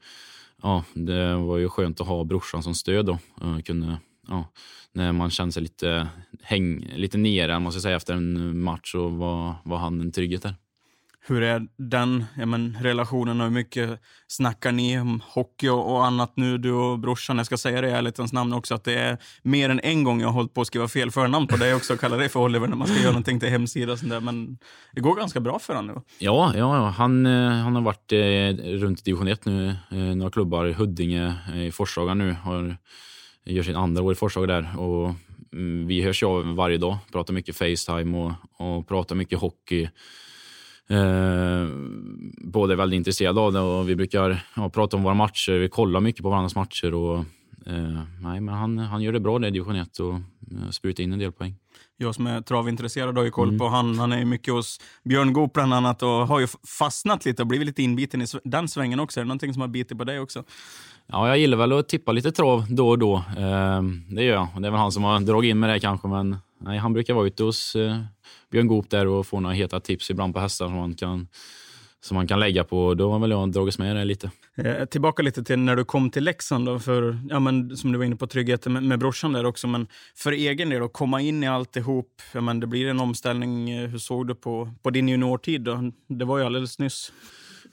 ja, 0.64 0.84
det 0.94 1.36
var 1.36 1.58
ju 1.58 1.70
skönt 1.70 2.02
att 2.02 2.08
ha 2.08 2.24
brorsan 2.24 2.64
som 2.64 2.76
stöd 2.76 3.06
då. 3.06 3.18
Eh, 3.42 3.60
kunde, 3.60 3.98
ja, 4.28 4.46
när 4.92 5.12
man 5.12 5.30
kände 5.30 5.52
sig 5.52 5.64
lite, 5.64 6.08
häng, 6.42 6.92
lite 6.96 7.18
nere 7.18 7.60
man 7.60 7.72
ska 7.72 7.82
säga, 7.82 7.96
efter 7.96 8.14
en 8.14 8.64
match 8.64 8.92
så 8.92 9.08
var, 9.08 9.56
var 9.64 9.78
han 9.78 10.02
en 10.02 10.12
trygghet 10.12 10.44
där. 10.44 10.56
Hur 11.24 11.44
är 11.44 11.68
den 11.78 12.26
ja, 12.38 12.46
men, 12.46 12.78
relationen 12.82 13.42
och 13.42 13.48
hur 13.48 13.54
mycket 13.54 14.00
snackar 14.28 14.72
ni 14.72 15.00
om 15.00 15.22
hockey 15.28 15.70
och, 15.70 15.92
och, 15.92 16.06
annat 16.06 16.34
nu, 16.36 16.58
du 16.58 16.72
och 16.72 17.00
brorsan? 17.00 17.38
Jag 17.38 17.46
ska 17.46 17.58
säga 17.58 17.82
det 17.82 17.88
i 17.88 17.92
ärlighetens 17.92 18.34
namn 18.34 18.54
också, 18.54 18.76
att 18.76 18.84
det 18.84 18.94
är 18.94 19.18
mer 19.42 19.70
än 19.70 19.80
en 19.84 20.04
gång 20.04 20.22
jag 20.22 20.28
har 20.28 20.34
hållit 20.34 20.54
på 20.54 20.62
att 20.62 20.68
skriva 20.68 20.88
fel 20.88 21.12
förnamn 21.12 21.48
på 21.48 21.58
dig 21.58 21.74
också 21.74 21.94
och 21.94 22.00
kalla 22.00 22.18
dig 22.18 22.30
för 22.30 22.40
Oliver 22.40 22.68
när 22.68 22.76
man 22.76 22.88
ska 22.88 23.00
göra 23.00 23.12
någonting 23.12 23.40
till 23.40 23.50
hemsida 23.50 23.92
och 23.92 24.00
sånt 24.00 24.12
där. 24.12 24.20
Men 24.20 24.58
det 24.92 25.02
går 25.02 25.16
ganska 25.16 25.40
bra 25.40 25.60
för 25.60 25.76
honom 25.76 25.96
nu. 25.96 26.02
Ja, 26.20 26.54
ja, 26.56 26.90
Han, 26.90 27.26
eh, 27.26 27.52
han 27.52 27.76
har 27.76 27.82
varit 27.82 28.12
eh, 28.12 28.64
runt 28.80 29.06
division 29.06 29.28
1 29.28 29.46
nu, 29.46 29.76
eh, 29.92 29.98
några 29.98 30.32
klubbar. 30.32 30.66
Huddinge, 30.68 31.34
eh, 31.54 31.66
i 31.66 31.72
Forshaga 31.72 32.14
nu, 32.14 32.36
har, 32.44 32.78
gör 33.46 33.64
sin 33.64 33.76
andra 33.76 34.04
år 34.04 34.12
i 34.12 34.16
Forshaga 34.16 34.48
där. 34.48 34.80
Och, 34.80 35.16
mm, 35.54 35.88
vi 35.88 36.02
hörs 36.02 36.24
av 36.24 36.56
varje 36.56 36.78
dag, 36.78 36.98
pratar 37.12 37.34
mycket 37.34 37.56
Facetime 37.56 38.18
och, 38.18 38.32
och 38.58 38.88
pratar 38.88 39.16
mycket 39.16 39.40
hockey. 39.40 39.90
Eh, 40.92 41.68
båda 42.38 42.74
är 42.74 42.78
väldigt 42.78 42.98
intresserade 42.98 43.40
av 43.40 43.54
det 43.54 43.60
och 43.60 43.90
vi 43.90 43.96
brukar 43.96 44.46
ja, 44.56 44.70
prata 44.70 44.98
om 44.98 45.04
våra 45.04 45.14
matcher. 45.14 45.52
Vi 45.52 45.70
kollar 45.70 46.00
mycket 46.00 46.24
på 46.24 46.30
varandras 46.30 46.56
matcher. 46.56 46.94
Och, 46.94 47.18
eh, 47.66 48.02
nej, 48.22 48.42
men 48.42 48.56
han, 48.56 48.78
han 48.78 49.02
gör 49.02 49.14
det 49.14 49.20
bra 49.20 49.48
i 49.48 49.52
division 49.52 49.76
1 49.76 50.00
och 50.00 50.14
eh, 50.14 50.70
sprutar 50.72 51.04
in 51.04 51.14
en 51.14 51.20
del 51.20 51.32
poäng. 51.32 51.56
Jag 51.98 52.16
som 52.16 52.28
är 52.28 52.42
travintresserad 52.42 53.18
har 53.18 53.24
ju 53.24 53.32
koll 53.32 53.48
mm. 53.48 53.60
på 53.60 53.68
han. 53.68 54.00
Han 54.00 54.12
är 54.12 54.26
mycket 54.26 54.54
hos 54.54 54.80
Björn 55.04 55.34
Goop 55.34 55.54
bland 55.54 55.74
annat 55.74 56.04
och 56.04 56.10
har 56.10 56.40
ju 56.40 56.48
fastnat 56.80 57.26
lite 57.26 57.42
och 57.42 57.48
blivit 57.48 57.68
lite 57.68 57.84
inbiten 57.84 58.22
i 58.22 58.26
den 58.44 58.68
svängen 58.68 59.00
också. 59.00 59.20
Är 59.20 59.24
det 59.24 59.28
någonting 59.28 59.54
som 59.54 59.62
har 59.62 59.68
bitit 59.68 59.98
på 59.98 60.04
dig 60.04 60.20
också? 60.20 60.44
Ja, 61.08 61.28
jag 61.28 61.38
gillar 61.38 61.58
väl 61.58 61.72
att 61.72 61.90
tippa 61.90 62.12
lite 62.12 62.32
trav 62.32 62.66
då 62.70 62.90
och 62.90 63.00
då. 63.00 63.16
Eh, 63.16 63.82
det 64.10 64.24
gör 64.24 64.34
jag. 64.34 64.48
Det 64.62 64.68
är 64.68 64.72
väl 64.72 64.80
han 64.80 64.92
som 64.92 65.04
har 65.04 65.20
dragit 65.20 65.50
in 65.50 65.60
med 65.60 65.70
det 65.70 65.80
kanske, 65.80 66.08
men 66.08 66.38
nej, 66.62 66.78
han 66.78 66.94
brukar 66.94 67.14
vara 67.14 67.28
ute 67.28 67.44
hos 67.44 67.76
eh, 67.76 68.02
Björn 68.52 68.68
Goop 68.68 68.90
där 68.90 69.08
och 69.08 69.28
få 69.28 69.40
några 69.40 69.56
heta 69.56 69.80
tips 69.80 70.10
ibland 70.10 70.34
på 70.34 70.40
hästar 70.40 70.66
som 70.66 70.76
man 70.76 70.96
kan, 70.96 71.28
som 72.02 72.16
man 72.16 72.28
kan 72.28 72.40
lägga 72.40 72.64
på. 72.64 72.94
Då 72.94 73.12
har 73.12 73.20
väl 73.20 73.32
jag 73.32 73.52
dragits 73.52 73.80
med 73.80 73.96
det 73.96 74.06
lite. 74.06 74.32
Eh, 74.56 74.86
tillbaka 74.86 75.24
lite 75.24 75.44
till 75.44 75.60
när 75.60 75.76
du 75.76 75.86
kom 75.86 76.10
till 76.10 76.24
Leksand, 76.24 76.66
då, 76.66 76.80
för, 76.80 77.20
ja, 77.30 77.40
men, 77.40 77.78
som 77.78 77.92
du 77.92 77.98
var 77.98 78.06
inne 78.06 78.16
på, 78.16 78.28
tryggheten 78.28 78.74
med, 78.74 78.84
med 78.84 79.00
brorsan 79.00 79.34
där 79.34 79.46
också. 79.46 79.68
Men 79.68 79.88
för 80.16 80.32
egen 80.32 80.70
del, 80.70 80.84
att 80.84 80.94
komma 80.94 81.22
in 81.22 81.44
i 81.44 81.48
alltihop, 81.48 82.22
ja, 82.34 82.42
men, 82.42 82.60
det 82.60 82.68
blir 82.68 82.88
en 82.88 83.00
omställning. 83.00 83.70
Eh, 83.70 83.90
hur 83.90 83.98
såg 83.98 84.28
du 84.28 84.36
på, 84.36 84.74
på 84.82 84.90
din 84.90 85.10
juniortid? 85.10 85.62
Då? 85.62 85.92
Det 86.08 86.26
var 86.26 86.38
ju 86.38 86.46
alldeles 86.46 86.80
nyss. 86.80 87.12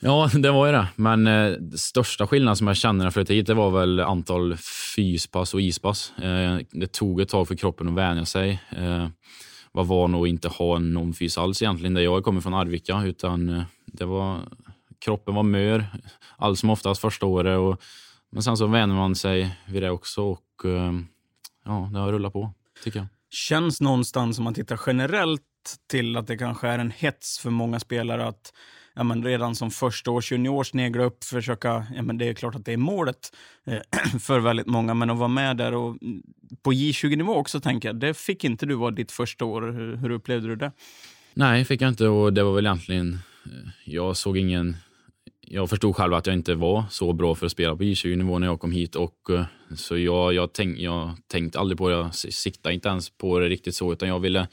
Ja, 0.00 0.31
det 0.35 0.50
var 0.50 0.67
ju 0.67 0.73
det. 0.73 0.88
Men 0.97 1.26
eh, 1.26 1.52
största 1.76 2.26
skillnaden 2.26 2.57
som 2.57 2.67
jag 2.67 2.76
kände 2.76 2.99
när 2.99 3.07
jag 3.07 3.14
flyttade 3.14 3.35
hit 3.35 3.47
det 3.47 3.55
var 3.55 3.71
väl 3.71 4.00
antal 4.00 4.57
fyspass 4.97 5.55
och 5.55 5.61
ispass. 5.61 6.19
Eh, 6.19 6.59
det 6.71 6.93
tog 6.93 7.21
ett 7.21 7.28
tag 7.28 7.49
för 7.49 7.55
kroppen 7.55 7.88
att 7.88 7.95
vänja 7.95 8.25
sig. 8.25 8.62
Eh, 8.76 9.09
var 9.73 9.85
van 9.85 10.14
att 10.14 10.28
inte 10.28 10.49
ha 10.49 10.78
någon 10.78 11.14
fys 11.14 11.38
alls 11.38 11.62
egentligen 11.62 11.95
där 11.95 12.02
jag 12.02 12.25
kommer 12.25 12.40
från 12.40 12.55
Arvika. 12.55 13.02
Utan 13.05 13.49
eh, 13.49 13.62
det 13.87 14.05
var, 14.05 14.40
kroppen 15.05 15.35
var 15.35 15.43
mör 15.43 15.87
allt 16.37 16.59
som 16.59 16.71
oftast 16.71 17.00
första 17.00 17.26
året. 17.26 17.59
Och, 17.59 17.83
men 18.31 18.43
sen 18.43 18.57
så 18.57 18.67
vänjer 18.67 18.97
man 18.97 19.14
sig 19.14 19.57
vid 19.67 19.83
det 19.83 19.90
också 19.90 20.23
och 20.23 20.64
eh, 20.64 20.93
ja, 21.64 21.90
det 21.93 21.99
har 21.99 22.12
rullat 22.12 22.33
på 22.33 22.55
tycker 22.85 22.99
jag. 22.99 23.09
Känns 23.31 23.81
någonstans 23.81 24.38
om 24.38 24.45
man 24.45 24.55
tittar 24.55 24.81
generellt 24.87 25.43
till 25.90 26.17
att 26.17 26.26
det 26.26 26.37
kanske 26.37 26.69
är 26.69 26.78
en 26.78 26.90
hets 26.90 27.38
för 27.38 27.50
många 27.50 27.81
spelare 27.81 28.26
att 28.26 28.52
ja, 28.99 29.05
men 29.05 29.25
redan 29.25 29.55
som 29.55 29.71
första 29.71 30.11
års 30.11 30.33
junior 30.33 30.64
snegla 30.64 31.05
upp, 31.05 31.25
försöka, 31.25 31.87
ja, 31.95 32.02
men 32.02 32.19
det 32.19 32.28
är 32.28 32.35
klart 32.35 32.55
att 32.55 32.64
det 32.64 32.73
är 32.73 32.76
målet 32.76 33.33
eh, 33.67 33.78
för 34.21 34.40
väldigt 34.40 34.67
många, 34.67 34.95
men 34.95 35.11
att 35.11 35.19
vara 35.19 35.28
med 35.28 35.57
där 35.57 35.75
och 35.75 35.97
på 36.62 36.73
J20-nivå 36.73 37.35
också 37.35 37.61
tänker 37.61 37.88
jag, 37.88 37.97
det 37.97 38.14
fick 38.14 38.45
inte 38.45 38.67
du 38.67 38.75
vara 38.75 38.90
ditt 38.90 39.12
första 39.12 39.45
år. 39.45 39.62
Hur, 39.62 39.97
hur 39.97 40.11
upplevde 40.11 40.49
du 40.49 40.57
det? 40.57 40.73
Nej, 41.35 41.64
fick 41.64 41.83
jag 41.83 41.88
inte 41.88 42.09
och 42.09 42.33
det 42.33 42.43
var 42.43 42.55
väl 42.55 42.67
egentligen, 42.67 43.12
eh, 43.45 43.71
jag 43.85 44.17
såg 44.17 44.38
ingen 44.38 44.76
jag 45.50 45.71
förstod 45.71 45.97
själv 45.97 46.14
att 46.14 46.26
jag 46.26 46.35
inte 46.35 46.55
var 46.55 46.85
så 46.90 47.12
bra 47.12 47.35
för 47.35 47.47
att 47.47 47.52
spela 47.52 47.76
på 47.76 47.83
J20-nivå 47.83 48.38
när 48.38 48.47
jag 48.47 48.61
kom 48.61 48.73
hit. 48.73 48.95
Och, 48.95 49.31
eh, 49.31 49.45
så 49.76 49.99
jag, 49.99 50.35
jag, 50.35 50.52
tänk, 50.52 50.78
jag 50.78 51.17
tänkte 51.26 51.59
aldrig 51.59 51.78
på 51.78 51.88
det. 51.88 51.95
Jag 51.95 52.14
siktade 52.14 52.75
inte 52.75 52.88
ens 52.88 53.11
på 53.11 53.38
det 53.38 53.49
riktigt 53.49 53.75
så, 53.75 53.93
utan 53.93 54.09
jag 54.09 54.21
ville, 54.21 54.49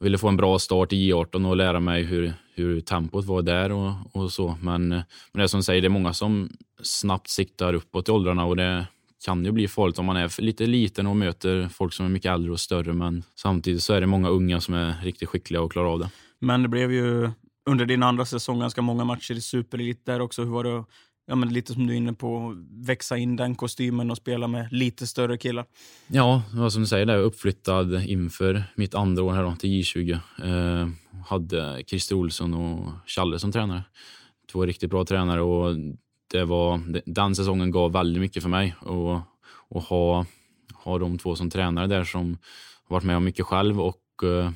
ville 0.00 0.18
få 0.18 0.28
en 0.28 0.36
bra 0.36 0.58
start 0.58 0.92
i 0.92 1.12
J18 1.12 1.48
och 1.48 1.56
lära 1.56 1.80
mig 1.80 2.02
hur, 2.02 2.32
hur 2.54 2.80
tempot 2.80 3.24
var 3.24 3.42
där 3.42 3.72
och, 3.72 3.92
och 4.12 4.32
så. 4.32 4.56
Men, 4.60 4.88
men 4.88 5.04
det 5.32 5.42
är 5.42 5.46
som 5.46 5.62
säger, 5.62 5.80
det 5.80 5.86
är 5.86 5.90
många 5.90 6.12
som 6.12 6.50
snabbt 6.82 7.28
siktar 7.28 7.74
uppåt 7.74 8.08
i 8.08 8.12
åldrarna 8.12 8.44
och 8.44 8.56
det 8.56 8.86
kan 9.24 9.44
ju 9.44 9.52
bli 9.52 9.68
farligt 9.68 9.98
om 9.98 10.06
man 10.06 10.16
är 10.16 10.40
lite 10.40 10.66
liten 10.66 11.06
och 11.06 11.16
möter 11.16 11.68
folk 11.68 11.92
som 11.92 12.06
är 12.06 12.10
mycket 12.10 12.32
äldre 12.32 12.52
och 12.52 12.60
större. 12.60 12.92
Men 12.92 13.22
samtidigt 13.34 13.82
så 13.82 13.92
är 13.92 14.00
det 14.00 14.06
många 14.06 14.28
unga 14.28 14.60
som 14.60 14.74
är 14.74 14.94
riktigt 15.02 15.28
skickliga 15.28 15.62
och 15.62 15.72
klarar 15.72 15.92
av 15.92 15.98
det. 15.98 16.10
Men 16.38 16.62
det 16.62 16.68
blev 16.68 16.92
ju 16.92 17.30
under 17.70 17.86
din 17.86 18.02
andra 18.02 18.24
säsong 18.24 18.60
ganska 18.60 18.82
många 18.82 19.04
matcher 19.04 19.34
i 19.34 19.40
superelit 19.40 20.06
där 20.06 20.20
också. 20.20 20.42
Hur 20.44 20.50
var 20.50 20.64
det 20.64 20.84
ja, 21.30 21.36
men 21.36 21.48
lite 21.48 21.72
som 21.72 21.86
du 21.86 21.92
är 21.92 21.96
inne 21.96 22.12
på, 22.12 22.54
växa 22.70 23.16
in 23.16 23.36
den 23.36 23.54
kostymen 23.54 24.10
och 24.10 24.16
spela 24.16 24.48
med 24.48 24.72
lite 24.72 25.06
större 25.06 25.38
killar? 25.38 25.64
Ja, 26.06 26.42
vad 26.52 26.72
som 26.72 26.82
du 26.82 26.88
säger, 26.88 27.06
där, 27.06 27.16
uppflyttad 27.16 28.04
inför 28.04 28.64
mitt 28.74 28.94
andra 28.94 29.22
år 29.22 29.32
här 29.32 29.42
då, 29.42 29.56
till 29.56 29.70
J20. 29.70 30.18
Eh, 30.44 30.88
hade 31.26 31.82
Christer 31.86 32.14
Olsson 32.14 32.54
och 32.54 32.92
Challe 33.06 33.38
som 33.38 33.52
tränare. 33.52 33.82
Två 34.52 34.66
riktigt 34.66 34.90
bra 34.90 35.04
tränare 35.04 35.40
och 35.40 35.76
det 36.30 36.44
var, 36.44 36.80
den 37.06 37.34
säsongen 37.34 37.70
gav 37.70 37.92
väldigt 37.92 38.20
mycket 38.20 38.42
för 38.42 38.50
mig. 38.50 38.74
Och, 38.80 39.20
och 39.68 39.82
ha, 39.82 40.26
ha 40.74 40.98
de 40.98 41.18
två 41.18 41.36
som 41.36 41.50
tränare 41.50 41.86
där 41.86 42.04
som 42.04 42.38
varit 42.88 43.04
med 43.04 43.16
om 43.16 43.24
mycket 43.24 43.46
själv. 43.46 43.80
Och, 43.80 44.24
eh, 44.24 44.50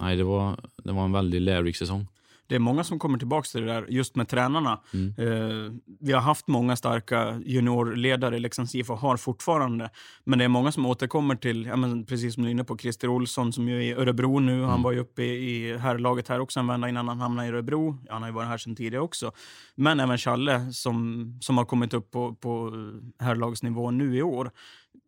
nej, 0.00 0.16
det, 0.16 0.24
var, 0.24 0.60
det 0.84 0.92
var 0.92 1.04
en 1.04 1.12
väldigt 1.12 1.42
lärorik 1.42 1.76
säsong 1.76 2.06
det 2.50 2.56
är 2.56 2.58
många 2.58 2.84
som 2.84 2.98
kommer 2.98 3.18
tillbaka 3.18 3.46
till 3.46 3.60
det 3.60 3.66
där 3.66 3.86
just 3.88 4.16
med 4.16 4.28
tränarna. 4.28 4.80
Mm. 4.94 5.14
Eh, 5.18 5.72
vi 6.00 6.12
har 6.12 6.20
haft 6.20 6.48
många 6.48 6.76
starka 6.76 7.40
juniorledare 7.46 8.36
i 8.36 8.40
Leksands 8.40 8.74
IF 8.74 8.90
och 8.90 8.98
har 8.98 9.16
fortfarande. 9.16 9.90
Men 10.24 10.38
det 10.38 10.44
är 10.44 10.48
många 10.48 10.72
som 10.72 10.86
återkommer 10.86 11.36
till, 11.36 11.66
ja, 11.66 11.76
men 11.76 12.06
precis 12.06 12.34
som 12.34 12.42
du 12.42 12.48
är 12.48 12.50
inne 12.50 12.64
på, 12.64 12.78
Christer 12.78 13.08
Olsson 13.08 13.52
som 13.52 13.68
ju 13.68 13.76
är 13.76 13.80
i 13.80 13.92
Örebro 13.92 14.38
nu. 14.38 14.54
Mm. 14.54 14.68
Han 14.68 14.82
var 14.82 14.92
ju 14.92 14.98
uppe 14.98 15.22
i, 15.22 15.68
i 15.68 15.78
herrlaget 15.78 16.28
här 16.28 16.40
också 16.40 16.60
en 16.60 16.66
vända 16.66 16.88
innan 16.88 17.08
han 17.08 17.20
hamnade 17.20 17.48
i 17.48 17.50
Örebro. 17.50 17.98
Han 18.08 18.22
har 18.22 18.28
ju 18.28 18.34
varit 18.34 18.48
här 18.48 18.58
sedan 18.58 18.76
tidigare 18.76 19.02
också. 19.02 19.32
Men 19.74 20.00
även 20.00 20.18
Challe 20.18 20.72
som, 20.72 21.38
som 21.40 21.58
har 21.58 21.64
kommit 21.64 21.94
upp 21.94 22.10
på, 22.10 22.34
på 22.34 22.72
herrlagsnivå 23.18 23.90
nu 23.90 24.16
i 24.16 24.22
år. 24.22 24.50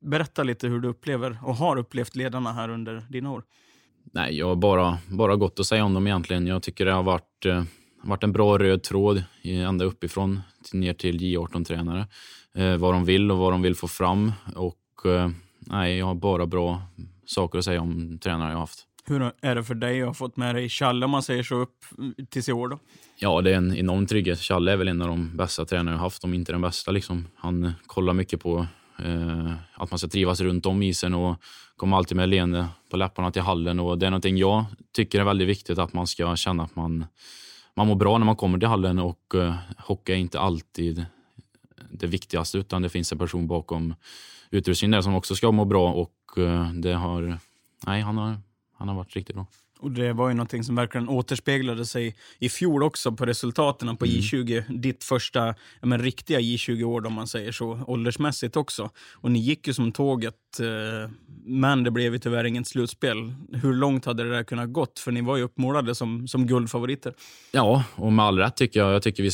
Berätta 0.00 0.42
lite 0.42 0.68
hur 0.68 0.80
du 0.80 0.88
upplever 0.88 1.38
och 1.42 1.56
har 1.56 1.76
upplevt 1.76 2.16
ledarna 2.16 2.52
här 2.52 2.68
under 2.68 3.06
dina 3.08 3.30
år. 3.30 3.42
Nej, 4.04 4.38
jag 4.38 4.47
har 4.47 4.56
bara, 4.56 4.99
bara 5.09 5.37
gott 5.37 5.61
att 5.61 5.66
säga 5.66 5.85
om 5.85 5.94
dem 5.94 6.06
egentligen. 6.06 6.47
Jag 6.47 6.62
tycker 6.62 6.85
det 6.85 6.92
har 6.92 7.02
varit, 7.02 7.47
eh, 7.47 7.62
varit 8.02 8.25
en 8.25 8.32
bra 8.32 8.59
röd 8.59 8.82
tråd 8.82 9.23
ända 9.42 9.85
uppifrån 9.85 10.40
till, 10.71 10.80
ner 10.80 10.94
till 10.94 11.18
J18-tränare. 11.18 12.06
Eh, 12.54 12.76
vad 12.76 12.94
de 12.94 13.04
vill 13.04 13.30
och 13.30 13.38
vad 13.38 13.52
de 13.52 13.62
vill 13.62 13.75
få 13.75 13.88
fram. 13.88 14.32
Och 14.56 15.06
eh, 15.06 15.30
nej, 15.59 15.99
jag 15.99 16.06
har 16.06 16.14
bara 16.14 16.47
bra 16.47 16.82
saker 17.26 17.59
att 17.59 17.64
säga 17.64 17.80
om 17.80 18.18
tränare 18.18 18.49
jag 18.49 18.56
har 18.56 18.61
haft. 18.61 18.87
Hur 19.04 19.32
är 19.40 19.54
det 19.54 19.64
för 19.64 19.75
dig 19.75 20.02
att 20.02 20.06
ha 20.06 20.14
fått 20.14 20.37
med 20.37 20.54
dig 20.54 20.68
Challe, 20.68 21.04
om 21.04 21.11
man 21.11 21.23
säger 21.23 21.42
så, 21.42 21.54
upp 21.54 21.78
tills 22.30 22.49
i 22.49 22.52
år? 22.52 22.68
Då? 22.68 22.78
Ja, 23.18 23.40
det 23.40 23.50
är 23.50 23.56
en 23.56 23.76
enorm 23.76 24.06
trygghet. 24.06 24.38
Challe 24.38 24.73
är 24.73 24.76
väl 24.76 24.88
en 24.88 25.02
av 25.02 25.09
de 25.09 25.37
bästa 25.37 25.64
tränare 25.64 25.94
jag 25.94 25.99
har 25.99 26.06
haft, 26.06 26.25
om 26.25 26.35
inte 26.35 26.52
den 26.52 26.61
bästa. 26.61 26.90
Liksom. 26.90 27.26
Han 27.37 27.73
kollar 27.87 28.12
mycket 28.12 28.40
på 28.40 28.66
Eh, 29.04 29.52
att 29.75 29.90
man 29.90 29.99
ska 29.99 30.09
trivas 30.09 30.40
runt 30.40 30.66
om 30.66 30.82
isen 30.82 31.14
och 31.14 31.37
komma 31.76 31.97
alltid 31.97 32.16
med 32.16 32.28
leende 32.28 32.68
på 32.90 32.97
läpparna 32.97 33.30
till 33.30 33.42
hallen. 33.42 33.80
Och 33.80 33.99
det 33.99 34.06
är 34.06 34.11
någonting 34.11 34.37
jag 34.37 34.64
tycker 34.92 35.21
är 35.21 35.25
väldigt 35.25 35.49
viktigt, 35.49 35.78
att 35.78 35.92
man 35.92 36.06
ska 36.06 36.37
känna 36.37 36.62
att 36.62 36.76
man, 36.76 37.04
man 37.75 37.87
mår 37.87 37.94
bra 37.94 38.18
när 38.18 38.26
man 38.26 38.37
kommer 38.37 38.59
till 38.59 38.68
hallen. 38.68 38.99
Och 38.99 39.35
eh, 39.35 39.54
hockey 39.78 40.12
är 40.12 40.16
inte 40.16 40.40
alltid 40.40 41.06
det 41.90 42.06
viktigaste, 42.06 42.59
utan 42.59 42.82
det 42.82 42.88
finns 42.88 43.12
en 43.12 43.18
person 43.18 43.47
bakom 43.47 43.94
utrustningen 44.50 44.90
där 44.90 45.02
som 45.02 45.14
också 45.14 45.35
ska 45.35 45.52
må 45.52 45.64
bra. 45.64 45.92
Och 45.92 46.38
eh, 46.38 46.73
det 46.73 46.92
har, 46.92 47.38
nej, 47.87 48.02
han 48.02 48.18
har, 48.18 48.37
han 48.76 48.88
har 48.88 48.94
varit 48.94 49.16
riktigt 49.16 49.37
bra. 49.37 49.47
Och 49.82 49.90
Det 49.90 50.12
var 50.12 50.28
ju 50.28 50.34
någonting 50.34 50.64
som 50.64 50.74
verkligen 50.74 51.08
återspeglade 51.08 51.86
sig 51.86 52.14
i 52.38 52.48
fjol 52.48 52.82
också 52.82 53.12
på 53.12 53.26
resultaten 53.26 53.96
på 53.96 54.04
mm. 54.04 54.16
J20. 54.16 54.78
Ditt 54.78 55.04
första 55.04 55.46
ja, 55.80 55.86
men, 55.86 56.02
riktiga 56.02 56.40
J20-år 56.40 57.06
om 57.06 57.12
man 57.12 57.26
säger 57.26 57.52
så, 57.52 57.84
åldersmässigt 57.86 58.56
också. 58.56 58.90
Och 59.14 59.30
ni 59.30 59.38
gick 59.38 59.66
ju 59.66 59.74
som 59.74 59.92
tåget, 59.92 60.34
eh, 60.60 61.10
men 61.44 61.84
det 61.84 61.90
blev 61.90 62.12
ju 62.12 62.18
tyvärr 62.18 62.44
inget 62.44 62.66
slutspel. 62.66 63.34
Hur 63.52 63.74
långt 63.74 64.04
hade 64.04 64.24
det 64.24 64.30
där 64.30 64.44
kunnat 64.44 64.72
gått? 64.72 64.98
För 64.98 65.12
ni 65.12 65.20
var 65.20 65.36
ju 65.36 65.42
uppmålade 65.42 65.94
som, 65.94 66.28
som 66.28 66.46
guldfavoriter. 66.46 67.14
Ja, 67.52 67.84
och 67.94 68.12
med 68.12 68.24
all 68.24 68.38
rätt 68.38 68.56
tycker 68.56 68.80
jag. 68.80 68.94
Jag 68.94 69.02
tycker 69.02 69.22
vi 69.22 69.30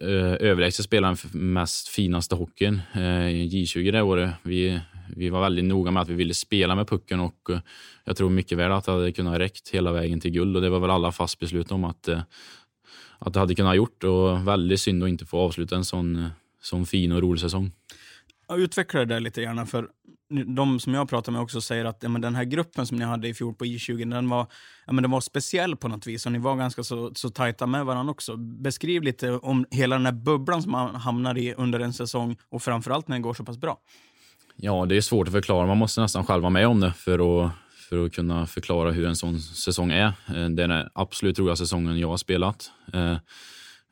eh, 0.00 0.48
överlägset 0.50 0.84
spelade 0.84 1.16
den 1.32 1.52
mest 1.52 1.88
finaste 1.88 2.34
hockeyn 2.34 2.80
eh, 2.94 2.98
J20 3.00 3.92
det 3.92 4.02
året. 4.02 4.30
Vi 4.42 4.80
vi 5.16 5.28
var 5.28 5.40
väldigt 5.40 5.64
noga 5.64 5.90
med 5.90 6.02
att 6.02 6.08
vi 6.08 6.14
ville 6.14 6.34
spela 6.34 6.74
med 6.74 6.88
pucken 6.88 7.20
och 7.20 7.50
eh, 7.50 7.58
jag 8.04 8.16
tror 8.16 8.30
mycket 8.30 8.58
väl 8.58 8.72
att 8.72 8.84
det 8.84 8.92
hade 8.92 9.12
kunnat 9.12 9.38
räckt 9.38 9.68
hela 9.68 9.92
vägen 9.92 10.20
till 10.20 10.30
guld 10.30 10.56
och 10.56 10.62
det 10.62 10.70
var 10.70 10.80
väl 10.80 10.90
alla 10.90 11.12
fast 11.12 11.38
beslut 11.38 11.72
om 11.72 11.84
att, 11.84 12.08
eh, 12.08 12.20
att 13.18 13.32
det 13.32 13.40
hade 13.40 13.54
kunnat 13.54 13.76
gjort 13.76 14.04
och 14.04 14.48
väldigt 14.48 14.80
synd 14.80 15.02
att 15.02 15.08
inte 15.08 15.26
få 15.26 15.38
avsluta 15.38 15.76
en 15.76 15.84
sån, 15.84 16.16
eh, 16.16 16.28
sån 16.62 16.86
fin 16.86 17.12
och 17.12 17.22
rolig 17.22 17.40
säsong. 17.40 17.72
Utveckla 18.52 19.00
det 19.00 19.06
där 19.06 19.20
lite 19.20 19.40
gärna, 19.42 19.66
för 19.66 19.88
de 20.28 20.80
som 20.80 20.94
jag 20.94 21.08
pratar 21.08 21.32
med 21.32 21.40
också 21.40 21.60
säger 21.60 21.84
att 21.84 22.02
ja, 22.02 22.08
men 22.08 22.20
den 22.20 22.34
här 22.34 22.44
gruppen 22.44 22.86
som 22.86 22.96
ni 22.96 23.04
hade 23.04 23.28
i 23.28 23.34
fjol 23.34 23.54
på 23.54 23.64
I20, 23.64 24.10
den 24.10 24.28
var, 24.28 24.46
ja, 24.86 24.92
men 24.92 25.02
den 25.02 25.10
var 25.10 25.20
speciell 25.20 25.76
på 25.76 25.88
något 25.88 26.06
vis 26.06 26.26
och 26.26 26.32
ni 26.32 26.38
var 26.38 26.56
ganska 26.56 26.84
så, 26.84 27.14
så 27.14 27.30
tajta 27.30 27.66
med 27.66 27.86
varandra 27.86 28.10
också. 28.10 28.36
Beskriv 28.36 29.02
lite 29.02 29.32
om 29.32 29.66
hela 29.70 29.96
den 29.96 30.06
här 30.06 30.12
bubblan 30.12 30.62
som 30.62 30.72
man 30.72 30.94
hamnar 30.94 31.38
i 31.38 31.54
under 31.54 31.80
en 31.80 31.92
säsong 31.92 32.36
och 32.48 32.62
framförallt 32.62 33.08
när 33.08 33.16
det 33.16 33.22
går 33.22 33.34
så 33.34 33.44
pass 33.44 33.58
bra. 33.58 33.78
Ja, 34.58 34.86
det 34.86 34.96
är 34.96 35.00
svårt 35.00 35.28
att 35.28 35.32
förklara. 35.32 35.66
Man 35.66 35.78
måste 35.78 36.00
nästan 36.00 36.26
själv 36.26 36.42
vara 36.42 36.50
med 36.50 36.68
om 36.68 36.80
det 36.80 36.92
för 36.92 37.44
att, 37.44 37.52
för 37.88 38.04
att 38.04 38.12
kunna 38.12 38.46
förklara 38.46 38.90
hur 38.90 39.06
en 39.06 39.16
sån 39.16 39.40
säsong 39.40 39.90
är. 39.90 40.06
Eh, 40.06 40.48
det 40.48 40.62
är 40.62 40.68
den 40.68 40.88
absolut 40.94 41.38
roligaste 41.38 41.64
säsongen 41.64 41.98
jag 41.98 42.08
har 42.08 42.16
spelat. 42.16 42.70
Eh, 42.92 43.16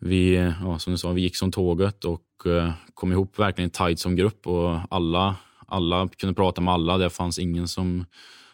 vi, 0.00 0.34
ja, 0.62 0.78
som 0.78 0.92
du 0.92 0.98
sa, 0.98 1.12
vi 1.12 1.20
gick 1.20 1.36
som 1.36 1.52
tåget 1.52 2.04
och 2.04 2.46
eh, 2.46 2.72
kom 2.94 3.12
ihop 3.12 3.38
verkligen 3.38 3.70
tight 3.70 3.98
som 3.98 4.16
grupp 4.16 4.46
och 4.46 4.80
alla, 4.90 5.36
alla 5.66 6.08
kunde 6.08 6.34
prata 6.34 6.60
med 6.60 6.74
alla. 6.74 6.98
Det 6.98 7.10
fanns 7.10 7.38
ingen 7.38 7.68
som, 7.68 8.04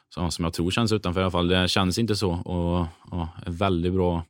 som 0.09 0.45
jag 0.45 0.52
tror 0.52 0.71
känns 0.71 0.93
utanför 0.93 1.21
i 1.21 1.25
alla 1.25 1.31
fall. 1.31 1.49
Det 1.49 1.69
känns 1.69 1.99
inte 1.99 2.17
så. 2.17 2.31
Och 2.31 2.87
ja, 3.11 3.29
väldigt 3.47 3.93
bra, 3.93 4.25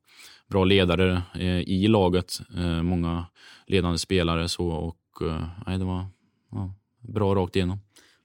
bra 0.48 0.64
ledare 0.64 1.22
i 1.66 1.88
laget. 1.88 2.40
Många 2.82 3.26
ledande 3.66 3.98
spelare 3.98 4.48
så 4.48 4.66
och 4.66 4.96
nej, 5.66 5.78
det 5.78 5.84
var 5.84 6.06
ja, 6.50 6.74
bra 7.00 7.34
rakt 7.34 7.56
igenom. 7.56 7.80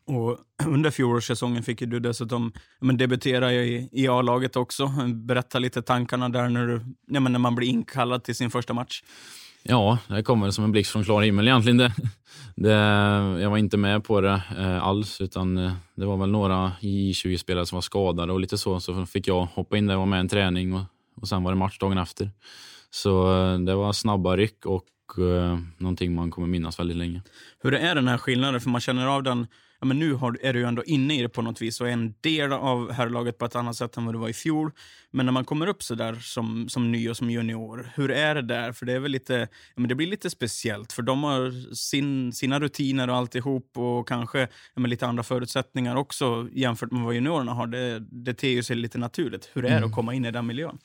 Och 0.07 0.37
under 0.67 0.91
fjolårssäsongen 0.91 1.63
fick 1.63 1.79
du 1.79 1.99
dessutom 1.99 2.53
men, 2.79 2.97
debutera 2.97 3.53
i, 3.53 3.89
i 3.91 4.07
A-laget 4.07 4.55
också. 4.55 4.87
Berätta 5.13 5.59
lite 5.59 5.81
tankarna 5.81 6.29
där 6.29 6.49
när, 6.49 6.67
du, 6.67 6.81
ja, 7.07 7.19
men 7.19 7.31
när 7.31 7.39
man 7.39 7.55
blir 7.55 7.67
inkallad 7.67 8.23
till 8.23 8.35
sin 8.35 8.51
första 8.51 8.73
match. 8.73 9.03
Ja, 9.67 9.97
det 10.07 10.23
kommer 10.23 10.51
som 10.51 10.63
en 10.63 10.71
blixt 10.71 10.91
från 10.91 11.03
klar 11.03 11.21
himmel 11.21 11.47
egentligen. 11.47 11.77
Det, 11.77 11.93
det, 12.55 12.73
jag 13.41 13.49
var 13.49 13.57
inte 13.57 13.77
med 13.77 14.03
på 14.03 14.21
det 14.21 14.41
eh, 14.57 14.83
alls, 14.83 15.21
utan 15.21 15.57
eh, 15.57 15.73
det 15.95 16.05
var 16.05 16.17
väl 16.17 16.31
några 16.31 16.71
J20-spelare 16.81 17.65
som 17.65 17.75
var 17.75 17.81
skadade 17.81 18.33
och 18.33 18.39
lite 18.39 18.57
så. 18.57 18.79
Så 18.79 19.05
fick 19.05 19.27
jag 19.27 19.45
hoppa 19.45 19.77
in 19.77 19.87
där 19.87 19.93
och 19.93 19.99
vara 19.99 20.09
med 20.09 20.17
i 20.17 20.19
en 20.19 20.27
träning 20.27 20.73
och, 20.73 20.83
och 21.21 21.27
sen 21.27 21.43
var 21.43 21.51
det 21.51 21.57
match 21.57 21.77
dagen 21.79 21.97
efter. 21.97 22.31
Så 22.89 23.33
eh, 23.33 23.59
det 23.59 23.75
var 23.75 23.93
snabba 23.93 24.37
ryck 24.37 24.65
och 24.65 24.83
eh, 25.17 25.59
någonting 25.77 26.15
man 26.15 26.31
kommer 26.31 26.47
minnas 26.47 26.79
väldigt 26.79 26.97
länge. 26.97 27.21
Hur 27.61 27.73
är 27.73 27.95
den 27.95 28.07
här 28.07 28.17
skillnaden? 28.17 28.61
För 28.61 28.69
man 28.69 28.81
känner 28.81 29.07
av 29.07 29.23
den, 29.23 29.47
ja, 29.79 29.85
men 29.85 29.99
nu 29.99 30.13
har, 30.13 30.37
är 30.41 30.53
du 30.53 30.63
ändå 30.63 30.83
inne 30.83 31.19
i 31.19 31.21
det 31.21 31.29
på 31.29 31.41
något 31.41 31.61
vis 31.61 31.81
och 31.81 31.87
är 31.87 31.91
en 31.91 32.13
del 32.21 32.53
av 32.53 32.91
herrlaget 32.91 33.37
på 33.37 33.45
ett 33.45 33.55
annat 33.55 33.75
sätt 33.75 33.97
än 33.97 34.05
vad 34.05 34.15
du 34.15 34.19
var 34.19 34.29
i 34.29 34.33
fjol. 34.33 34.71
Men 35.11 35.25
när 35.25 35.33
man 35.33 35.45
kommer 35.45 35.67
upp 35.67 35.83
så 35.83 35.95
där 35.95 36.15
som, 36.15 36.69
som 36.69 36.91
ny 36.91 37.09
och 37.09 37.17
som 37.17 37.29
junior, 37.29 37.91
hur 37.95 38.11
är 38.11 38.35
det 38.35 38.41
där? 38.41 38.71
För 38.71 38.85
det 38.85 38.93
är 38.93 38.99
väl 38.99 39.11
lite, 39.11 39.33
ja, 39.75 39.81
men 39.81 39.87
det 39.87 39.95
blir 39.95 40.07
lite 40.07 40.29
speciellt, 40.29 40.93
för 40.93 41.01
de 41.01 41.23
har 41.23 41.75
sin, 41.75 42.33
sina 42.33 42.59
rutiner 42.59 43.09
och 43.09 43.15
alltihop 43.15 43.77
och 43.77 44.07
kanske 44.07 44.39
ja, 44.39 44.47
men 44.81 44.89
lite 44.89 45.07
andra 45.07 45.23
förutsättningar 45.23 45.95
också 45.95 46.47
jämfört 46.51 46.91
med 46.91 47.01
vad 47.01 47.13
juniorerna 47.15 47.53
har. 47.53 47.67
Det, 47.67 47.99
det 47.99 48.33
ter 48.33 48.61
sig 48.61 48.75
lite 48.75 48.97
naturligt. 48.97 49.49
Hur 49.53 49.65
är 49.65 49.69
det 49.69 49.75
mm. 49.75 49.89
att 49.89 49.95
komma 49.95 50.13
in 50.13 50.25
i 50.25 50.31
den 50.31 50.45
miljön? 50.45 50.77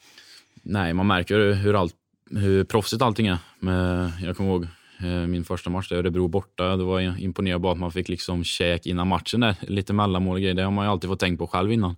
Nej, 0.63 0.95
man 0.95 1.07
märker 1.07 1.53
hur 1.53 1.81
allt 1.81 1.95
hur 2.31 2.65
proffsigt 2.65 3.03
allting 3.03 3.27
är. 3.27 3.39
Men 3.59 4.13
jag 4.23 4.37
kommer 4.37 4.51
ihåg 4.51 4.67
eh, 5.01 5.27
min 5.27 5.45
första 5.45 5.71
match 5.71 5.89
där, 5.89 5.97
Örebro 5.97 6.29
borta. 6.29 6.77
Det 6.77 6.85
var 6.85 7.01
imponerande 7.01 7.63
bara 7.63 7.73
att 7.73 7.79
man 7.79 7.93
fick 7.93 8.09
liksom 8.09 8.45
käk 8.45 8.87
innan 8.87 9.09
matchen. 9.09 9.41
Där. 9.41 9.57
Lite 9.61 9.93
mellanmål 9.93 10.35
och 10.35 10.41
grejer. 10.41 10.55
Det 10.55 10.63
har 10.63 10.71
man 10.71 10.85
ju 10.85 10.91
alltid 10.91 11.11
fått 11.11 11.21
tänkt 11.21 11.39
på 11.39 11.47
själv 11.47 11.73
innan. 11.73 11.97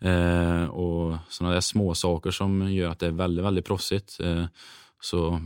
Eh, 0.00 0.64
och 0.64 1.16
sådana 1.28 1.54
där 1.54 1.60
små 1.60 1.94
saker 1.94 2.30
som 2.30 2.72
gör 2.72 2.90
att 2.90 2.98
det 2.98 3.06
är 3.06 3.10
väldigt, 3.10 3.44
väldigt 3.44 3.64
proffsigt. 3.64 4.20
Eh, 4.20 4.44
så 5.00 5.40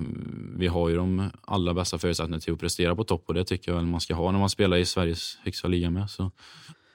vi 0.57 0.67
har 0.67 0.89
ju 0.89 0.97
de 0.97 1.31
allra 1.43 1.75
bästa 1.75 1.99
förutsättningarna 1.99 2.41
till 2.41 2.53
att 2.53 2.61
prestera 2.61 2.97
på 2.97 3.05
topp 3.05 3.25
och 3.27 3.35
det 3.35 3.45
tycker 3.45 3.71
jag 3.71 3.77
väl 3.77 3.87
man 3.87 4.01
ska 4.01 4.15
ha 4.15 4.31
när 4.33 4.39
man 4.39 4.51
spelar 4.51 4.77
i 4.77 4.85
Sveriges 4.85 5.39
högsta 5.45 5.69
liga 5.69 5.91
med. 5.91 6.11
Så. 6.11 6.31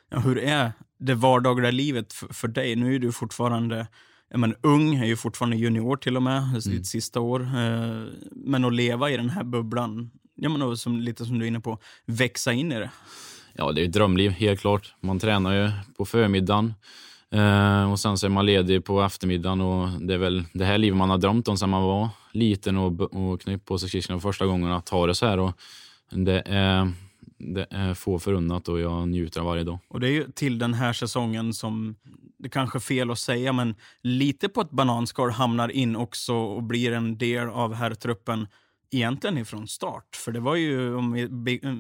Ja, 0.10 0.20
hur 0.20 0.38
är 0.38 0.72
det 1.00 1.14
vardagliga 1.14 1.72
livet 1.72 2.14
för, 2.14 2.34
för 2.34 2.48
dig? 2.48 2.76
Nu 2.76 2.96
är 2.96 3.00
du 3.00 3.12
fortfarande 3.12 3.88
men, 4.38 4.56
ung, 4.62 4.96
är 4.96 5.06
ju 5.06 5.16
fortfarande 5.16 5.58
junior 5.58 5.96
till 5.98 6.16
och 6.18 6.24
med, 6.24 6.64
sitt 6.64 6.72
Mm. 6.72 6.84
sista 6.84 7.20
år. 7.20 7.42
Eh, 7.42 8.04
men 8.32 8.66
att 8.66 8.74
leva 8.74 9.10
i 9.12 9.18
den 9.18 9.30
här 9.30 9.44
bubblan, 9.44 10.12
ja, 10.36 10.50
men, 10.50 10.62
och 10.62 10.80
som, 10.80 11.00
lite 11.00 11.26
som 11.26 11.40
du 11.40 11.46
är 11.46 11.48
inne 11.48 11.60
på, 11.60 11.78
växa 12.06 12.54
in 12.54 12.72
i 12.72 12.76
det. 12.80 12.90
Ja, 13.54 13.72
det 13.72 13.82
är 13.82 13.86
ett 13.86 13.94
drömliv, 13.94 14.32
helt 14.32 14.60
klart. 14.60 14.96
Man 15.02 15.20
tränar 15.20 15.54
ju 15.54 15.72
på 15.98 16.06
förmiddagen 16.06 16.74
eh, 17.32 17.92
och 17.92 18.00
sen 18.00 18.18
så 18.18 18.26
är 18.26 18.30
man 18.30 18.46
ledig 18.46 18.86
på 18.86 19.02
eftermiddagen. 19.02 19.62
Och 19.62 19.90
det 20.02 20.14
är 20.14 20.18
väl 20.18 20.44
det 20.54 20.66
här 20.66 20.78
livet 20.78 20.98
man 20.98 21.10
har 21.10 21.18
drömt 21.18 21.48
om 21.48 21.58
sedan 21.58 21.70
man 21.70 21.84
var 21.84 22.10
liten 22.32 22.78
och, 22.78 23.02
och 23.02 23.42
knöt 23.42 23.66
på 23.66 23.78
sig 23.78 23.90
skridskorna 23.90 24.20
första 24.20 24.46
gången, 24.46 24.72
att 24.72 24.90
ha 24.90 25.08
det 25.08 25.16
så 25.16 25.26
här. 25.26 25.38
Och 25.40 25.54
det, 26.10 26.44
är, 26.46 26.92
det 27.38 27.68
är 27.70 27.94
få 27.94 28.20
förunnat 28.20 28.68
och 28.68 28.80
jag 28.80 29.08
njuter 29.08 29.40
av 29.40 29.46
varje 29.46 29.64
dag. 29.64 29.80
Och 29.88 30.00
det 30.00 30.08
är 30.08 30.12
ju 30.12 30.32
till 30.32 30.60
den 30.60 30.74
här 30.74 30.94
säsongen 30.94 31.54
som, 31.54 31.96
det 32.38 32.50
kanske 32.50 32.78
är 32.78 32.80
fel 32.80 33.12
att 33.12 33.20
säga, 33.20 33.54
men 33.54 33.76
lite 34.02 34.50
på 34.50 34.62
ett 34.62 34.72
bananskal 34.72 35.32
hamnar 35.32 35.70
in 35.70 35.96
också 35.96 36.34
och 36.34 36.64
blir 36.64 36.92
en 36.92 37.18
del 37.18 37.50
av 37.50 37.74
herrtruppen 37.74 38.48
egentligen 38.94 39.38
ifrån 39.38 39.68
start. 39.68 40.16
För 40.16 40.32
det 40.32 40.40
var 40.40 40.56
ju, 40.56 40.96
om 40.96 41.14
vi 41.14 41.60
eh, 41.64 41.74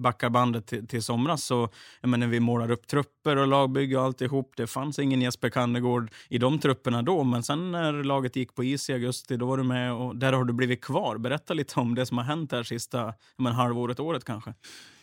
backar 0.00 0.30
bandet 0.30 0.66
till, 0.66 0.86
till 0.86 1.02
somras, 1.02 1.44
så 1.44 1.68
jag 2.00 2.08
menar, 2.08 2.26
vi 2.26 2.40
målar 2.40 2.70
upp 2.70 2.86
trupper 2.86 3.36
och 3.36 3.46
lagbygge 3.46 3.98
och 3.98 4.04
alltihop. 4.04 4.52
Det 4.56 4.66
fanns 4.66 4.98
ingen 4.98 5.22
Jesper 5.22 5.48
Kannegård 5.48 6.10
i 6.28 6.38
de 6.38 6.58
trupperna 6.58 7.02
då, 7.02 7.24
men 7.24 7.42
sen 7.42 7.72
när 7.72 7.92
laget 7.92 8.36
gick 8.36 8.54
på 8.54 8.64
is 8.64 8.90
i 8.90 8.92
augusti, 8.92 9.36
då 9.36 9.46
var 9.46 9.56
du 9.56 9.62
med 9.62 9.92
och 9.92 10.16
där 10.16 10.32
har 10.32 10.44
du 10.44 10.52
blivit 10.52 10.80
kvar. 10.80 11.18
Berätta 11.18 11.54
lite 11.54 11.80
om 11.80 11.94
det 11.94 12.06
som 12.06 12.18
har 12.18 12.24
hänt 12.24 12.52
här 12.52 12.62
sista 12.62 13.14
menar, 13.36 13.56
halvåret, 13.56 14.00
året 14.00 14.24
kanske. 14.24 14.54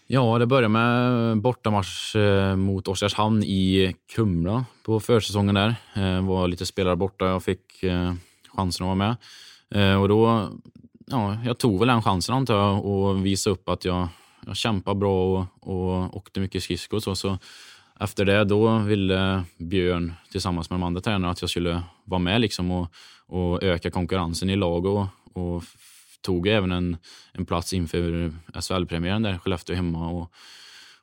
Ja, 0.07 0.39
det 0.39 0.45
började 0.45 0.69
med 0.69 1.37
bortamatch 1.37 2.15
eh, 2.15 2.55
mot 2.55 2.87
Oskarshamn 2.87 3.43
i 3.43 3.95
Kumla 4.15 4.65
på 4.83 4.99
försäsongen 4.99 5.55
där. 5.55 5.75
Jag 5.93 6.21
var 6.21 6.47
lite 6.47 6.65
spelare 6.65 6.95
borta, 6.95 7.25
jag 7.25 7.43
fick 7.43 7.83
eh, 7.83 8.13
chansen 8.55 8.87
att 8.87 8.97
vara 8.97 9.15
med. 9.69 9.99
Och 10.01 10.09
då, 10.09 10.49
ja, 11.07 11.37
jag 11.45 11.57
tog 11.57 11.79
väl 11.79 11.87
den 11.87 12.01
chansen 12.01 12.35
antar 12.35 12.55
jag 12.55 12.85
och 12.85 13.25
visade 13.25 13.53
upp 13.53 13.69
att 13.69 13.85
jag, 13.85 14.07
jag 14.45 14.55
kämpade 14.55 14.99
bra 14.99 15.39
och, 15.39 15.45
och 15.59 16.17
åkte 16.17 16.39
mycket 16.39 16.63
skridskor 16.63 16.97
och 16.97 17.03
så. 17.03 17.15
så. 17.15 17.37
Efter 17.99 18.25
det 18.25 18.43
då 18.43 18.77
ville 18.77 19.43
Björn 19.57 20.13
tillsammans 20.31 20.69
med 20.69 20.79
de 20.79 20.83
andra 20.83 21.01
tränarna 21.01 21.29
att 21.29 21.41
jag 21.41 21.49
skulle 21.49 21.83
vara 22.03 22.19
med 22.19 22.41
liksom 22.41 22.71
och, 22.71 22.87
och 23.27 23.63
öka 23.63 23.91
konkurrensen 23.91 24.49
i 24.49 24.55
lag 24.55 24.85
och, 24.85 25.07
och 25.33 25.63
tog 26.25 26.47
även 26.47 26.71
en, 26.71 26.97
en 27.31 27.45
plats 27.45 27.73
inför 27.73 28.31
SHL-premiären 28.61 29.21
där, 29.21 29.37
Skellefteå 29.37 29.75
hemma. 29.75 30.09
Och, 30.09 30.31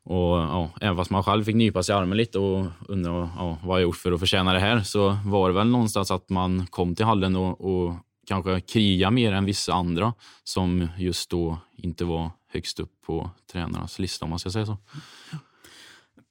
och, 0.05 0.39
ja, 0.39 0.71
även 0.81 0.97
fast 0.97 1.11
man 1.11 1.23
själv 1.23 1.45
fick 1.45 1.57
nypa 1.57 1.83
sig 1.83 1.95
i 1.95 1.99
armen 1.99 2.19
lite 2.19 2.39
och 2.39 2.67
undra 2.89 3.31
ja, 3.37 3.59
vad 3.65 3.81
jag 3.81 3.83
gjort 3.83 3.97
för 3.97 4.13
att 4.13 4.21
förtjäna 4.21 4.53
det 4.53 4.61
här 4.61 4.81
så 4.81 5.17
var 5.25 5.49
det 5.49 5.55
väl 5.55 5.67
någonstans 5.67 6.11
att 6.11 6.29
man 6.29 6.67
kom 6.67 6.95
till 6.95 7.05
hallen 7.05 7.37
och, 7.37 7.61
och 7.61 7.95
kanske 8.27 8.61
kriga 8.61 9.11
mer 9.11 9.33
än 9.33 9.45
vissa 9.45 9.73
andra 9.73 10.15
som 10.45 10.89
just 10.99 11.31
då 11.31 11.59
inte 11.77 12.05
var 12.05 12.31
högst 12.49 12.81
upp 12.81 12.93
på 13.07 13.31
tränarnas 13.53 13.99
lista 13.99 14.25
om 14.25 14.31
man 14.31 14.39
ska 14.39 14.51
säga 14.51 14.67
så. 14.67 14.77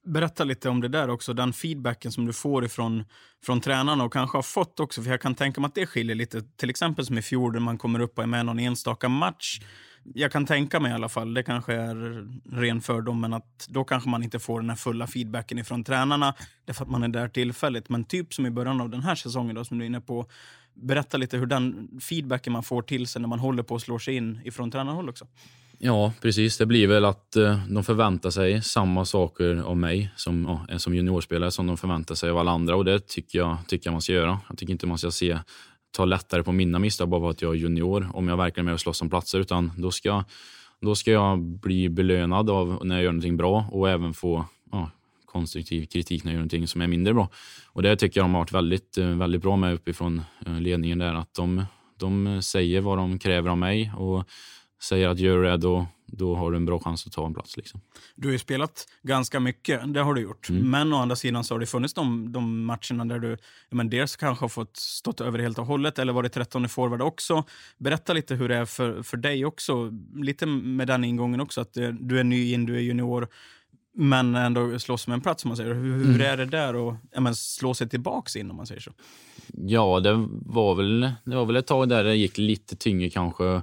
Berätta 0.04 0.44
lite 0.44 0.70
om 0.70 0.82
det 0.82 0.88
där 0.88 1.10
också, 1.10 1.34
den 1.34 1.54
feedbacken 1.54 2.12
som 2.12 2.26
du 2.26 2.34
får 2.34 2.66
ifrån 2.66 3.04
från 3.46 3.62
tränarna 3.62 4.04
och 4.04 4.14
kanske 4.14 4.38
har 4.38 4.44
fått 4.44 4.80
också, 4.80 5.04
för 5.04 5.10
jag 5.10 5.22
kan 5.22 5.36
tänka 5.36 5.62
mig 5.62 5.68
att 5.68 5.76
det 5.76 5.86
skiljer 5.86 6.16
lite. 6.16 6.42
Till 6.42 6.70
exempel 6.70 7.06
som 7.06 7.18
i 7.18 7.22
fjol, 7.22 7.54
där 7.54 7.60
man 7.60 7.78
kommer 7.78 8.00
upp 8.00 8.18
och 8.18 8.24
är 8.24 8.28
med 8.28 8.46
någon 8.46 8.60
enstaka 8.60 9.10
match. 9.10 9.60
Jag 10.04 10.32
kan 10.32 10.46
tänka 10.46 10.80
mig 10.80 10.92
i 10.92 10.94
alla 10.94 11.10
fall, 11.10 11.34
det 11.34 11.44
kanske 11.44 11.74
är 11.74 12.28
ren 12.52 12.82
fördom, 12.82 13.22
men 13.22 13.34
att 13.34 13.68
då 13.70 13.84
kanske 13.84 14.10
man 14.10 14.24
inte 14.24 14.40
får 14.40 14.62
den 14.62 14.70
här 14.70 14.78
fulla 14.78 15.08
feedbacken 15.08 15.60
ifrån 15.60 15.84
tränarna, 15.84 16.34
därför 16.66 16.86
att 16.86 16.92
man 16.92 17.04
är 17.04 17.08
där 17.08 17.28
tillfälligt. 17.28 17.90
Men 17.90 18.04
typ 18.04 18.34
som 18.34 18.46
i 18.46 18.52
början 18.52 18.82
av 18.82 18.90
den 18.90 19.04
här 19.04 19.16
säsongen 19.16 19.56
då, 19.56 19.66
som 19.66 19.78
du 19.78 19.86
är 19.86 19.88
inne 19.88 20.02
på, 20.02 20.26
berätta 20.74 21.18
lite 21.18 21.38
hur 21.38 21.46
den 21.46 21.90
feedbacken 22.02 22.54
man 22.54 22.64
får 22.64 22.82
till 22.82 23.08
sig 23.08 23.22
när 23.22 23.30
man 23.30 23.40
håller 23.40 23.64
på 23.64 23.76
att 23.76 23.82
slå 23.82 24.00
sig 24.00 24.16
in 24.16 24.40
ifrån 24.44 24.72
tränarhåll 24.72 25.10
också. 25.10 25.28
Ja, 25.84 26.14
precis. 26.22 26.58
Det 26.58 26.66
blir 26.66 26.88
väl 26.88 27.06
att 27.06 27.36
eh, 27.36 27.60
de 27.70 27.84
förväntar 27.84 28.30
sig 28.30 28.62
samma 28.62 29.06
saker 29.06 29.56
av 29.56 29.78
mig 29.78 30.12
som, 30.16 30.46
ja, 30.48 30.74
eh, 30.74 30.78
som 30.78 30.96
juniorspelare 30.96 31.52
som 31.52 31.68
de 31.68 31.78
förväntar 31.78 32.16
sig 32.16 32.30
av 32.30 32.38
alla 32.38 32.52
andra 32.52 32.76
och 32.76 32.86
det 32.86 33.08
tycker 33.08 33.40
jag, 33.40 33.58
tycker 33.68 33.88
jag 33.88 33.92
man 33.92 34.02
ska 34.02 34.14
göra. 34.14 34.40
Jag 34.50 34.58
tycker 34.58 34.72
inte 34.72 34.88
man 34.88 34.98
ska 34.98 35.12
se, 35.12 35.40
ta 35.92 36.06
lättare 36.06 36.44
på 36.44 36.52
mina 36.52 36.80
misstag 36.80 37.10
bara 37.10 37.22
för 37.22 37.30
att 37.30 37.42
jag 37.42 37.56
är 37.56 37.58
junior 37.58 38.10
om 38.14 38.28
jag 38.28 38.38
verkligen 38.38 38.66
är 38.66 38.70
med 38.70 38.74
och 38.74 38.80
slåss 38.80 39.02
om 39.02 39.10
platser 39.10 39.40
utan 39.40 39.72
då 39.78 39.92
ska, 39.92 40.24
då 40.82 40.96
ska 40.96 41.12
jag 41.12 41.40
bli 41.40 41.90
belönad 41.90 42.50
av 42.50 42.80
när 42.86 42.96
jag 42.96 43.04
gör 43.04 43.12
någonting 43.12 43.38
bra 43.38 43.66
och 43.72 43.90
även 43.90 44.14
få 44.14 44.46
ja, 44.72 44.92
konstruktiv 45.26 45.86
kritik 45.86 46.24
när 46.24 46.32
jag 46.32 46.36
gör 46.36 46.40
någonting 46.40 46.68
som 46.68 46.82
är 46.82 46.88
mindre 46.88 47.14
bra. 47.14 47.30
Och 47.68 47.82
det 47.82 47.96
tycker 47.96 48.20
jag 48.20 48.26
de 48.26 48.34
har 48.34 48.42
varit 48.42 48.52
väldigt, 48.52 48.98
eh, 48.98 49.08
väldigt 49.08 49.42
bra 49.42 49.56
med 49.56 49.74
uppifrån 49.74 50.22
ledningen 50.60 51.00
där 51.00 51.14
att 51.14 51.34
de, 51.34 51.66
de 52.00 52.42
säger 52.42 52.82
vad 52.82 52.98
de 52.98 53.20
kräver 53.20 53.50
av 53.50 53.58
mig 53.58 53.92
och 53.98 54.28
säger 54.82 55.08
att 55.08 55.20
gör 55.20 55.44
det, 55.44 55.58
då, 55.58 55.88
då 56.06 56.36
har 56.36 56.52
du 56.52 56.58
en 56.58 56.66
bra 56.66 56.80
chans 56.80 57.08
att 57.08 57.14
ta 57.14 57.26
en 57.26 57.34
plats. 57.34 57.58
Liksom. 57.58 57.82
Du 58.16 58.28
har 58.28 58.32
ju 58.32 58.40
spelat 58.40 58.88
ganska 59.04 59.40
mycket, 59.40 59.94
det 59.94 60.02
har 60.02 60.14
du 60.14 60.22
gjort. 60.22 60.50
Mm. 60.50 60.70
Men 60.72 60.94
å 60.94 60.98
andra 60.98 61.16
sidan 61.16 61.44
så 61.44 61.54
har 61.54 61.60
det 61.60 61.66
funnits 61.66 61.94
de, 61.94 62.32
de 62.32 62.66
matcherna 62.66 63.06
där 63.06 63.20
du 63.20 63.38
men 63.70 63.90
dels 63.90 64.16
kanske 64.16 64.44
har 64.44 64.50
fått 64.50 64.78
stått 64.78 65.22
över 65.22 65.40
helt 65.40 65.60
och 65.60 65.66
hållet 65.66 66.00
eller 66.00 66.14
varit 66.14 66.34
13 66.34 66.66
i 66.66 66.68
forward 66.68 67.02
också. 67.02 67.44
Berätta 67.78 68.14
lite 68.14 68.36
hur 68.36 68.50
det 68.50 68.56
är 68.56 68.66
för, 68.66 69.04
för 69.04 69.18
dig 69.18 69.46
också, 69.46 69.92
lite 70.16 70.46
med 70.46 70.88
den 70.88 71.04
ingången 71.04 71.42
också, 71.42 71.62
att 71.62 71.78
eh, 71.78 71.90
du 71.90 72.20
är 72.20 72.24
ny 72.24 72.54
in, 72.54 72.66
du 72.66 72.76
är 72.76 72.80
junior, 72.80 73.28
men 73.94 74.36
ändå 74.36 74.80
slåss 74.80 75.08
med 75.08 75.16
en 75.16 75.22
plats 75.22 75.46
om 75.46 75.50
man 75.50 75.58
säger. 75.58 75.74
Hur, 75.74 75.84
hur 75.84 76.06
Mm. 76.06 76.22
är 76.22 76.38
det 76.38 76.46
där 76.46 76.90
att 76.90 76.98
ja, 77.12 77.22
men 77.22 77.36
slå 77.36 77.74
sig 77.74 77.90
tillbaks 77.90 78.36
in 78.36 78.52
om 78.52 78.58
man 78.58 78.68
säger 78.68 78.82
så? 78.82 78.92
Ja, 79.54 80.00
det 80.00 80.28
var, 80.46 80.76
väl, 80.76 81.12
det 81.26 81.36
var 81.36 81.46
väl 81.46 81.56
ett 81.56 81.68
tag 81.68 81.90
där 81.90 82.04
det 82.04 82.16
gick 82.16 82.38
lite 82.38 82.76
tyngre 82.76 83.10
kanske 83.10 83.62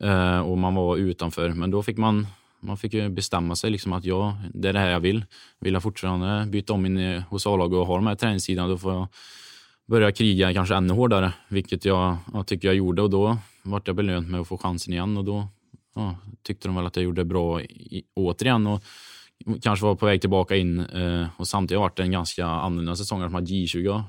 Eh, 0.00 0.40
och 0.40 0.58
man 0.58 0.74
var 0.74 0.96
utanför. 0.96 1.48
Men 1.48 1.70
då 1.70 1.82
fick 1.82 1.96
man, 1.96 2.26
man 2.60 2.76
fick 2.76 3.08
bestämma 3.10 3.56
sig 3.56 3.70
liksom 3.70 3.92
att 3.92 4.04
ja, 4.04 4.36
det 4.54 4.68
är 4.68 4.72
det 4.72 4.78
här 4.78 4.90
jag 4.90 5.00
vill. 5.00 5.24
Vill 5.60 5.72
jag 5.72 5.82
fortfarande 5.82 6.50
byta 6.50 6.72
om 6.72 6.86
in 6.86 7.22
hos 7.28 7.46
A-laget 7.46 7.78
och 7.78 7.86
ha 7.86 7.96
de 7.96 8.06
här 8.06 8.14
träningssidorna 8.14 8.68
då 8.68 8.78
får 8.78 8.92
jag 8.92 9.08
börja 9.86 10.12
kriga 10.12 10.54
kanske 10.54 10.74
ännu 10.74 10.94
hårdare, 10.94 11.32
vilket 11.48 11.84
jag, 11.84 12.16
jag 12.32 12.46
tycker 12.46 12.68
jag 12.68 12.74
gjorde. 12.74 13.02
Och 13.02 13.10
då 13.10 13.38
vart 13.62 13.86
jag 13.86 13.96
belönt 13.96 14.28
med 14.28 14.40
att 14.40 14.48
få 14.48 14.58
chansen 14.58 14.92
igen. 14.92 15.16
Och 15.16 15.24
då 15.24 15.48
ja, 15.94 16.16
tyckte 16.42 16.68
de 16.68 16.76
väl 16.76 16.86
att 16.86 16.96
jag 16.96 17.04
gjorde 17.04 17.24
bra 17.24 17.62
i, 17.62 18.02
återigen. 18.14 18.66
Och 18.66 18.82
kanske 19.62 19.86
var 19.86 19.94
på 19.94 20.06
väg 20.06 20.20
tillbaka 20.20 20.56
in 20.56 20.80
eh, 20.80 21.26
och 21.36 21.48
samtidigt 21.48 21.78
har 21.78 21.88
det 21.88 21.90
varit 21.90 21.98
en 21.98 22.10
ganska 22.10 22.46
annorlunda 22.46 22.96
säsong. 22.96 23.22
J20 23.22 24.02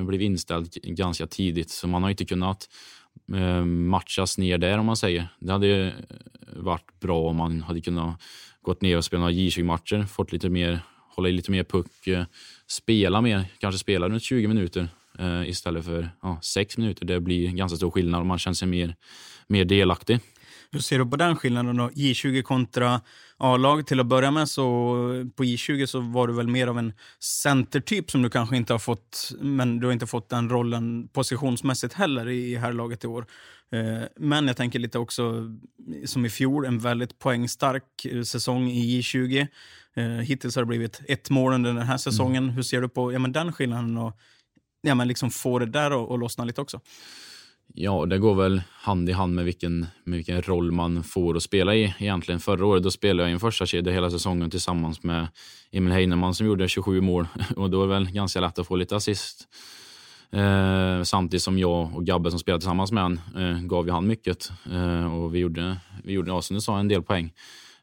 eh, 0.00 0.04
blev 0.04 0.22
inställd 0.22 0.72
ganska 0.82 1.26
tidigt. 1.26 1.70
Så 1.70 1.88
man 1.88 2.02
har 2.02 2.10
inte 2.10 2.24
kunnat 2.24 2.68
Eh, 3.34 3.64
matchas 3.64 4.38
ner 4.38 4.58
där 4.58 4.78
om 4.78 4.86
man 4.86 4.96
säger. 4.96 5.28
Det 5.38 5.52
hade 5.52 5.66
ju 5.66 5.92
varit 6.56 7.00
bra 7.00 7.20
om 7.20 7.36
man 7.36 7.62
hade 7.62 7.80
kunnat 7.80 8.22
gått 8.62 8.80
ner 8.80 8.96
och 8.96 9.04
spela 9.04 9.20
några 9.20 9.32
J20-matcher, 9.32 10.02
fått 10.06 10.32
lite 10.32 10.48
mer, 10.48 10.80
hålla 11.14 11.28
i 11.28 11.32
lite 11.32 11.50
mer 11.50 11.64
puck, 11.64 12.06
eh, 12.06 12.24
spela 12.66 13.20
mer, 13.20 13.44
kanske 13.58 13.78
spela 13.78 14.08
runt 14.08 14.22
20 14.22 14.48
minuter 14.48 14.88
eh, 15.18 15.48
istället 15.48 15.84
för 15.84 16.10
ja, 16.22 16.38
6 16.42 16.78
minuter. 16.78 17.04
Det 17.04 17.20
blir 17.20 17.50
ganska 17.50 17.76
stor 17.76 17.90
skillnad 17.90 18.20
och 18.20 18.26
man 18.26 18.38
känner 18.38 18.54
sig 18.54 18.68
mer, 18.68 18.94
mer 19.46 19.64
delaktig. 19.64 20.20
Hur 20.70 20.80
ser 20.80 20.98
du 20.98 21.06
på 21.06 21.16
den 21.16 21.36
skillnaden 21.36 21.76
då? 21.76 21.88
J20 21.88 22.42
kontra 22.42 23.00
A-lag. 23.36 23.86
Till 23.86 24.00
att 24.00 24.06
börja 24.06 24.30
med 24.30 24.48
så 24.48 24.62
på 25.36 25.44
J20 25.44 25.86
så 25.86 26.00
var 26.00 26.28
du 26.28 26.34
väl 26.34 26.48
mer 26.48 26.66
av 26.66 26.78
en 26.78 26.92
centertyp 27.20 28.10
som 28.10 28.22
du 28.22 28.30
kanske 28.30 28.56
inte 28.56 28.72
har 28.74 28.78
fått, 28.78 29.32
men 29.40 29.80
du 29.80 29.86
har 29.86 29.92
inte 29.92 30.06
fått 30.06 30.28
den 30.28 30.50
rollen 30.50 31.08
positionsmässigt 31.08 31.94
heller 31.94 32.28
i 32.28 32.56
herrlaget 32.56 33.04
i 33.04 33.06
år. 33.06 33.26
Eh, 33.72 34.08
Men 34.16 34.46
jag 34.46 34.56
tänker 34.56 34.78
lite 34.78 34.98
också 34.98 35.54
som 36.04 36.26
i 36.26 36.30
fjol, 36.30 36.64
en 36.64 36.78
väldigt 36.78 37.18
poängstark 37.18 38.04
eh, 38.04 38.22
säsong 38.22 38.70
i 38.70 39.00
J20. 39.00 39.46
Eh, 39.94 40.04
Hittills 40.04 40.56
har 40.56 40.62
det 40.62 40.66
blivit 40.66 41.00
ett 41.08 41.30
mål 41.30 41.52
under 41.52 41.72
den 41.72 41.82
här 41.82 41.96
säsongen. 41.96 42.48
Hur 42.50 42.62
ser 42.62 42.80
du 42.80 42.88
på 42.88 43.12
ja, 43.12 43.18
men 43.18 43.32
den 43.32 43.52
skillnaden 43.52 43.98
och 43.98 44.18
ja, 44.82 44.94
men 44.94 45.08
liksom 45.08 45.30
få 45.30 45.58
det 45.58 45.66
där 45.66 46.14
att 46.14 46.20
lossna 46.20 46.44
lite 46.44 46.60
också? 46.60 46.80
Ja, 47.74 48.06
det 48.06 48.18
går 48.18 48.34
väl 48.34 48.62
hand 48.70 49.08
i 49.08 49.12
hand 49.12 49.34
med 49.34 49.44
vilken, 49.44 49.86
med 50.04 50.16
vilken 50.16 50.42
roll 50.42 50.72
man 50.72 51.02
får 51.02 51.36
att 51.36 51.42
spela 51.42 51.74
i 51.74 51.94
egentligen. 51.98 52.40
Förra 52.40 52.66
året 52.66 52.82
då 52.82 52.90
spelade 52.90 53.22
jag 53.22 53.30
i 53.30 53.32
en 53.32 53.40
första 53.40 53.66
kedja 53.66 53.92
hela 53.92 54.10
säsongen 54.10 54.50
tillsammans 54.50 55.02
med 55.02 55.28
Emil 55.72 55.92
Heinemann 55.92 56.34
som 56.34 56.46
gjorde 56.46 56.68
27 56.68 57.00
mål 57.00 57.28
och 57.56 57.70
då 57.70 57.82
är 57.82 57.86
det 57.86 57.94
väl 57.94 58.10
ganska 58.10 58.40
lätt 58.40 58.58
att 58.58 58.66
få 58.66 58.76
lite 58.76 58.96
assist. 58.96 59.48
Eh, 60.30 61.02
samtidigt 61.02 61.42
som 61.42 61.58
jag 61.58 61.96
och 61.96 62.06
Gabbe 62.06 62.30
som 62.30 62.38
spelade 62.38 62.60
tillsammans 62.60 62.92
med 62.92 63.02
honom 63.02 63.18
eh, 63.36 63.60
gav 63.60 63.86
ju 63.86 63.92
han 63.92 64.06
mycket 64.06 64.52
eh, 64.72 65.14
och 65.14 65.34
vi 65.34 65.38
gjorde, 65.38 65.76
vi 66.04 66.12
gjorde 66.12 66.30
ja, 66.30 66.42
som 66.42 66.54
du 66.54 66.60
sa, 66.60 66.78
en 66.78 66.88
del 66.88 67.02
poäng. 67.02 67.32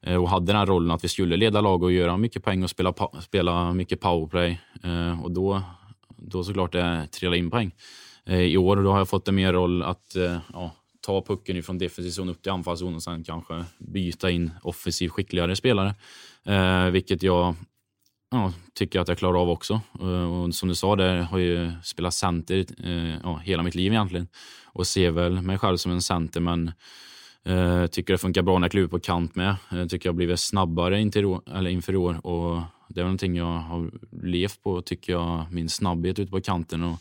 Eh, 0.01 0.15
och 0.15 0.29
hade 0.29 0.45
den 0.45 0.55
här 0.55 0.65
rollen 0.65 0.91
att 0.91 1.03
vi 1.03 1.09
skulle 1.09 1.37
leda 1.37 1.61
lag 1.61 1.83
och 1.83 1.91
göra 1.91 2.17
mycket 2.17 2.43
poäng 2.43 2.63
och 2.63 2.69
spela, 2.69 2.93
spela 3.21 3.73
mycket 3.73 3.99
powerplay. 3.99 4.59
Eh, 4.83 5.23
och 5.23 5.31
då, 5.31 5.61
då 6.17 6.43
såklart 6.43 6.75
eh, 6.75 6.81
det 6.81 7.07
trillade 7.07 7.37
in 7.37 7.51
poäng. 7.51 7.71
Eh, 8.25 8.39
I 8.39 8.57
år 8.57 8.75
då 8.75 8.91
har 8.91 8.97
jag 8.97 9.09
fått 9.09 9.27
en 9.27 9.35
mer 9.35 9.53
roll 9.53 9.83
att 9.83 10.15
eh, 10.15 10.37
ja, 10.53 10.71
ta 11.01 11.21
pucken 11.21 11.63
från 11.63 11.77
defensiv 11.77 12.11
zon 12.11 12.29
upp 12.29 12.41
till 12.41 12.51
anfallszon 12.51 12.95
och 12.95 13.03
sen 13.03 13.23
kanske 13.23 13.65
byta 13.77 14.31
in 14.31 14.51
offensivt 14.61 15.11
skickligare 15.11 15.55
spelare. 15.55 15.95
Eh, 16.45 16.85
vilket 16.85 17.23
jag 17.23 17.55
ja, 18.31 18.53
tycker 18.73 18.99
att 18.99 19.07
jag 19.07 19.17
klarar 19.17 19.41
av 19.41 19.49
också. 19.49 19.81
Eh, 20.01 20.33
och 20.33 20.55
som 20.55 20.69
du 20.69 20.75
sa, 20.75 20.95
där 20.95 21.17
har 21.17 21.39
jag 21.39 21.47
ju 21.47 21.71
spelat 21.83 22.13
center 22.13 22.65
ja, 23.23 23.37
hela 23.37 23.63
mitt 23.63 23.75
liv 23.75 23.91
egentligen 23.91 24.27
och 24.65 24.87
ser 24.87 25.11
väl 25.11 25.41
mig 25.41 25.57
själv 25.57 25.77
som 25.77 25.91
en 25.91 26.01
center, 26.01 26.41
men 26.41 26.71
Uh, 27.49 27.87
tycker 27.87 28.13
det 28.13 28.17
funkar 28.17 28.41
bra 28.41 28.59
när 28.59 28.65
jag 28.65 28.71
kliver 28.71 28.87
på 28.87 28.99
kant 28.99 29.35
med. 29.35 29.55
Uh, 29.73 29.85
tycker 29.85 30.09
jag 30.09 30.13
har 30.13 30.17
blivit 30.17 30.39
snabbare 30.39 30.97
eller 30.97 31.69
inför 31.69 31.95
år 31.95 32.25
och 32.25 32.61
det 32.87 32.99
är 32.99 33.03
någonting 33.03 33.35
jag 33.35 33.45
har 33.45 33.91
levt 34.23 34.63
på, 34.63 34.81
tycker 34.81 35.13
jag, 35.13 35.45
min 35.51 35.69
snabbhet 35.69 36.19
ute 36.19 36.31
på 36.31 36.41
kanten. 36.41 36.83
Och, 36.83 36.99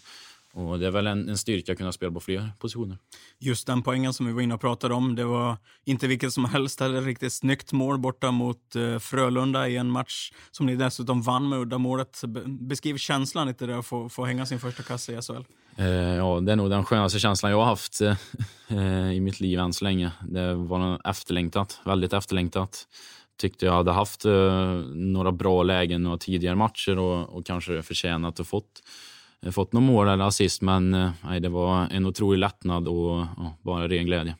och 0.55 0.79
Det 0.79 0.87
är 0.87 0.91
väl 0.91 1.07
en, 1.07 1.29
en 1.29 1.38
styrka 1.38 1.73
att 1.73 1.79
kunna 1.79 1.93
spela 1.93 2.12
på 2.12 2.21
fler 2.21 2.53
positioner. 2.59 2.99
Just 3.38 3.67
den 3.67 3.83
poängen 3.83 4.12
som 4.12 4.27
vi 4.27 4.33
var 4.33 4.41
inne 4.41 4.55
och 4.55 4.61
pratade 4.61 4.95
om, 4.95 5.15
det 5.15 5.25
var 5.25 5.57
inte 5.85 6.07
vilket 6.07 6.33
som 6.33 6.45
helst, 6.45 6.79
det 6.79 7.01
riktigt 7.01 7.33
snyggt 7.33 7.73
mål 7.73 7.99
borta 7.99 8.31
mot 8.31 8.77
uh, 8.77 8.99
Frölunda 8.99 9.69
i 9.69 9.77
en 9.77 9.91
match 9.91 10.33
som 10.51 10.67
ni 10.67 10.77
dessutom 10.77 11.23
vann 11.23 11.49
med 11.49 11.59
uddamålet. 11.59 12.21
Beskriv 12.47 12.97
känslan 12.97 13.47
lite 13.47 13.67
där 13.67 13.79
att 13.79 13.87
få, 13.87 14.09
få 14.09 14.25
hänga 14.25 14.47
sin 14.47 14.61
första 14.61 14.83
kasse 14.83 15.12
i 15.12 15.23
SHL. 15.23 15.45
Eh, 15.77 15.87
ja, 16.17 16.41
det 16.41 16.53
är 16.53 16.57
nog 16.57 16.71
den 16.71 16.85
skönaste 16.85 17.19
känslan 17.19 17.51
jag 17.51 17.59
har 17.59 17.65
haft 17.65 18.01
eh, 18.01 19.12
i 19.12 19.21
mitt 19.21 19.41
liv 19.41 19.59
än 19.59 19.73
så 19.73 19.85
länge. 19.85 20.12
Det 20.21 20.55
var 20.55 21.09
efterlängtat, 21.09 21.81
väldigt 21.85 22.12
efterlängtat. 22.12 22.87
Tyckte 23.38 23.67
jag 23.67 23.73
hade 23.73 23.93
haft 23.93 24.25
eh, 24.25 24.73
några 24.95 25.33
bra 25.33 25.62
lägen 25.62 26.03
några 26.03 26.19
tidigare 26.19 26.57
matcher 26.57 26.99
och, 26.99 27.37
och 27.37 27.47
kanske 27.47 27.83
förtjänat 27.83 28.41
att 28.41 28.47
fått, 28.47 28.83
fått 29.50 29.72
något 29.72 29.83
mål 29.83 30.09
eller 30.09 30.24
assist, 30.24 30.62
men 30.62 30.90
nej, 31.24 31.40
det 31.40 31.48
var 31.48 31.88
en 31.90 32.07
otrolig 32.07 32.38
lättnad 32.38 32.88
och, 32.88 33.20
och 33.20 33.52
bara 33.62 33.88
ren 33.88 34.07
glädje. 34.07 34.37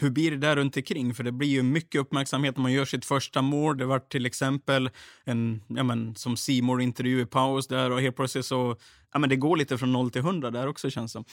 Hur 0.00 0.10
blir 0.10 0.30
det 0.30 0.36
där 0.36 0.56
runt 0.56 0.76
omkring? 0.76 1.14
För 1.14 1.24
det 1.24 1.32
blir 1.32 1.48
ju 1.48 1.62
mycket 1.62 2.00
uppmärksamhet 2.00 2.56
när 2.56 2.62
man 2.62 2.72
gör 2.72 2.84
sitt 2.84 3.04
första 3.04 3.42
mål. 3.42 3.78
Det 3.78 3.84
var 3.84 3.98
till 3.98 4.26
exempel 4.26 4.90
en, 5.24 5.60
ja 5.66 5.82
men, 5.82 6.14
som 6.14 6.36
simor 6.36 6.82
intervju 6.82 7.20
i 7.20 7.26
paus 7.26 7.68
där 7.68 7.90
och 7.90 8.00
helt 8.00 8.16
plötsligt 8.16 8.44
så, 8.44 8.76
ja 9.12 9.18
men 9.18 9.30
det 9.30 9.36
går 9.36 9.56
lite 9.56 9.78
från 9.78 9.92
0 9.92 10.10
till 10.10 10.20
100 10.20 10.50
där 10.50 10.66
också 10.66 10.90
känns 10.90 11.12
som. 11.12 11.24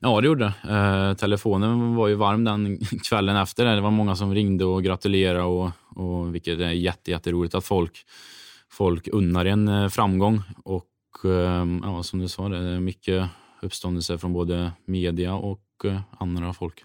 Ja, 0.00 0.20
det 0.20 0.26
gjorde 0.26 0.54
det. 0.62 0.74
Eh, 0.74 1.14
telefonen 1.14 1.94
var 1.94 2.08
ju 2.08 2.14
varm 2.14 2.44
den 2.44 2.78
kvällen 3.08 3.36
efter. 3.36 3.64
Det, 3.64 3.74
det 3.74 3.80
var 3.80 3.90
många 3.90 4.16
som 4.16 4.34
ringde 4.34 4.64
och 4.64 4.82
gratulerade 4.82 5.44
och, 5.44 5.70
och 5.88 6.34
vilket 6.34 6.60
är 6.60 6.70
jätte, 6.70 7.10
jätteroligt 7.10 7.54
att 7.54 7.64
folk, 7.64 8.04
folk 8.70 9.08
unnar 9.12 9.44
en 9.44 9.68
eh, 9.68 9.88
framgång. 9.88 10.42
Och 10.64 10.84
eh, 10.84 10.95
Ehm, 11.24 11.80
ja, 11.84 12.02
som 12.02 12.18
du 12.18 12.28
sa, 12.28 12.48
det 12.48 12.56
är 12.56 12.80
mycket 12.80 13.28
uppståndelse 13.62 14.18
från 14.18 14.32
både 14.32 14.72
media 14.84 15.34
och 15.34 15.62
eh, 15.84 16.00
andra 16.18 16.52
folk. 16.52 16.84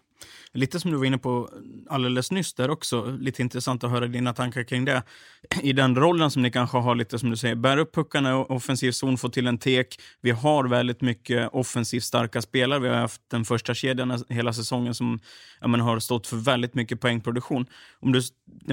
Lite 0.53 0.79
som 0.79 0.91
du 0.91 0.97
var 0.97 1.05
inne 1.05 1.17
på 1.17 1.49
alldeles 1.89 2.31
nyss 2.31 2.53
där 2.53 2.69
också, 2.69 3.17
lite 3.19 3.41
intressant 3.41 3.83
att 3.83 3.91
höra 3.91 4.07
dina 4.07 4.33
tankar 4.33 4.63
kring 4.63 4.85
det. 4.85 5.03
I 5.61 5.73
den 5.73 5.95
rollen 5.95 6.31
som 6.31 6.41
ni 6.41 6.51
kanske 6.51 6.77
har 6.77 6.95
lite 6.95 7.19
som 7.19 7.29
du 7.29 7.37
säger, 7.37 7.55
bär 7.55 7.77
upp 7.77 7.95
puckarna 7.95 8.31
i 8.31 8.33
offensiv 8.33 8.91
zon, 8.91 9.17
få 9.17 9.29
till 9.29 9.47
en 9.47 9.57
tek. 9.57 10.01
Vi 10.21 10.31
har 10.31 10.67
väldigt 10.67 11.01
mycket 11.01 11.49
offensivt 11.53 12.03
starka 12.03 12.41
spelare. 12.41 12.79
Vi 12.79 12.87
har 12.87 12.95
haft 12.95 13.21
den 13.27 13.45
första 13.45 13.73
kedjan 13.73 14.23
hela 14.29 14.53
säsongen 14.53 14.95
som 14.95 15.19
men, 15.65 15.81
har 15.81 15.99
stått 15.99 16.27
för 16.27 16.37
väldigt 16.37 16.73
mycket 16.73 17.01
poängproduktion. 17.01 17.65
Om 17.99 18.11
du 18.11 18.21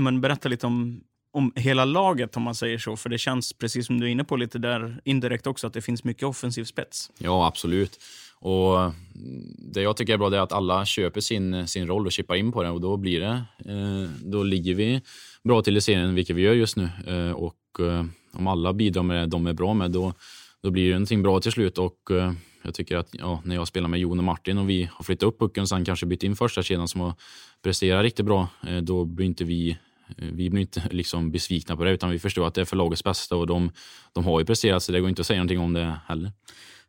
men, 0.01 0.21
berättar 0.21 0.51
lite 0.51 0.67
om 0.67 1.01
om 1.31 1.53
hela 1.57 1.85
laget 1.85 2.37
om 2.37 2.43
man 2.43 2.55
säger 2.55 2.79
så. 2.79 2.97
För 2.97 3.09
det 3.09 3.19
känns, 3.19 3.53
precis 3.53 3.87
som 3.87 4.01
du 4.01 4.07
är 4.07 4.11
inne 4.11 4.25
på 4.25 4.37
lite 4.37 4.59
där 4.59 5.01
indirekt 5.05 5.47
också, 5.47 5.67
att 5.67 5.73
det 5.73 5.83
finns 5.83 6.05
mycket 6.05 6.23
offensiv 6.23 6.65
spets. 6.65 7.11
Ja, 7.19 7.47
absolut. 7.47 7.99
Och 8.41 8.93
Det 9.59 9.83
jag 9.83 9.97
tycker 9.97 10.13
är 10.13 10.19
bra 10.19 10.35
är 10.35 10.41
att 10.41 10.53
alla 10.53 10.85
köper 10.85 11.21
sin, 11.21 11.69
sin 11.69 11.87
roll 11.87 12.07
och 12.07 12.13
chippar 12.13 12.35
in 12.35 12.53
på 12.53 12.63
den. 12.63 12.73
och 12.73 12.81
då 12.81 12.97
blir 12.97 13.21
det, 13.21 13.43
eh, 13.73 14.11
då 14.25 14.43
ligger 14.43 14.75
vi 14.75 15.01
bra 15.45 15.63
till 15.63 15.77
i 15.77 15.81
serien, 15.81 16.15
vilket 16.15 16.37
vi 16.37 16.43
gör 16.43 16.55
just 16.55 16.77
nu. 16.77 16.89
Eh, 17.07 17.31
och 17.31 17.57
eh, 17.81 18.05
om 18.33 18.47
alla 18.47 18.73
bidrar 18.73 19.03
med 19.03 19.17
det 19.17 19.27
de 19.27 19.47
är 19.47 19.53
bra 19.53 19.75
med, 19.75 19.91
då, 19.91 20.13
då 20.63 20.71
blir 20.71 20.89
det 20.89 20.95
någonting 20.95 21.23
bra 21.23 21.41
till 21.41 21.53
slut. 21.53 21.79
Och 21.79 22.11
eh, 22.11 22.33
jag 22.63 22.75
tycker 22.75 22.97
att 22.97 23.09
ja, 23.13 23.43
när 23.45 23.55
jag 23.55 23.69
spelar 23.69 23.89
med 23.89 24.01
Jon 24.01 24.19
och 24.19 24.25
Martin 24.25 24.59
och 24.59 24.71
vi 24.71 24.89
har 24.93 25.05
flyttat 25.05 25.27
upp 25.27 25.39
pucken 25.39 25.63
och 25.63 25.69
sen 25.69 25.85
kanske 25.85 26.07
bytt 26.07 26.23
in 26.23 26.37
första 26.37 26.63
kedjan 26.63 26.89
som 26.89 27.01
har 27.01 27.15
presterat 27.63 28.03
riktigt 28.03 28.27
bra, 28.27 28.49
eh, 28.67 28.77
då 28.77 29.05
blir 29.05 29.27
inte 29.27 29.45
vi 29.45 29.79
Eh, 30.17 30.29
vi 30.33 30.51
blir 30.51 30.61
inte 30.61 30.83
liksom 30.91 31.31
besvikna 31.31 31.77
på 31.77 31.85
det, 31.85 31.91
utan 31.91 32.11
vi 32.11 32.19
förstår 32.19 32.47
att 32.47 32.55
det 32.55 32.61
är 32.61 32.65
för 32.65 32.77
lagets 32.77 33.05
bästa 33.05 33.37
och 33.37 33.47
de, 33.47 33.71
de 34.13 34.25
har 34.25 34.41
ju 34.41 34.47
presterat, 34.47 34.83
så 34.83 34.93
det 34.93 35.01
går 35.01 35.09
inte 35.09 35.21
att 35.21 35.27
säga 35.27 35.39
någonting 35.39 35.61
om 35.61 35.73
det 35.73 35.97
heller 36.07 36.33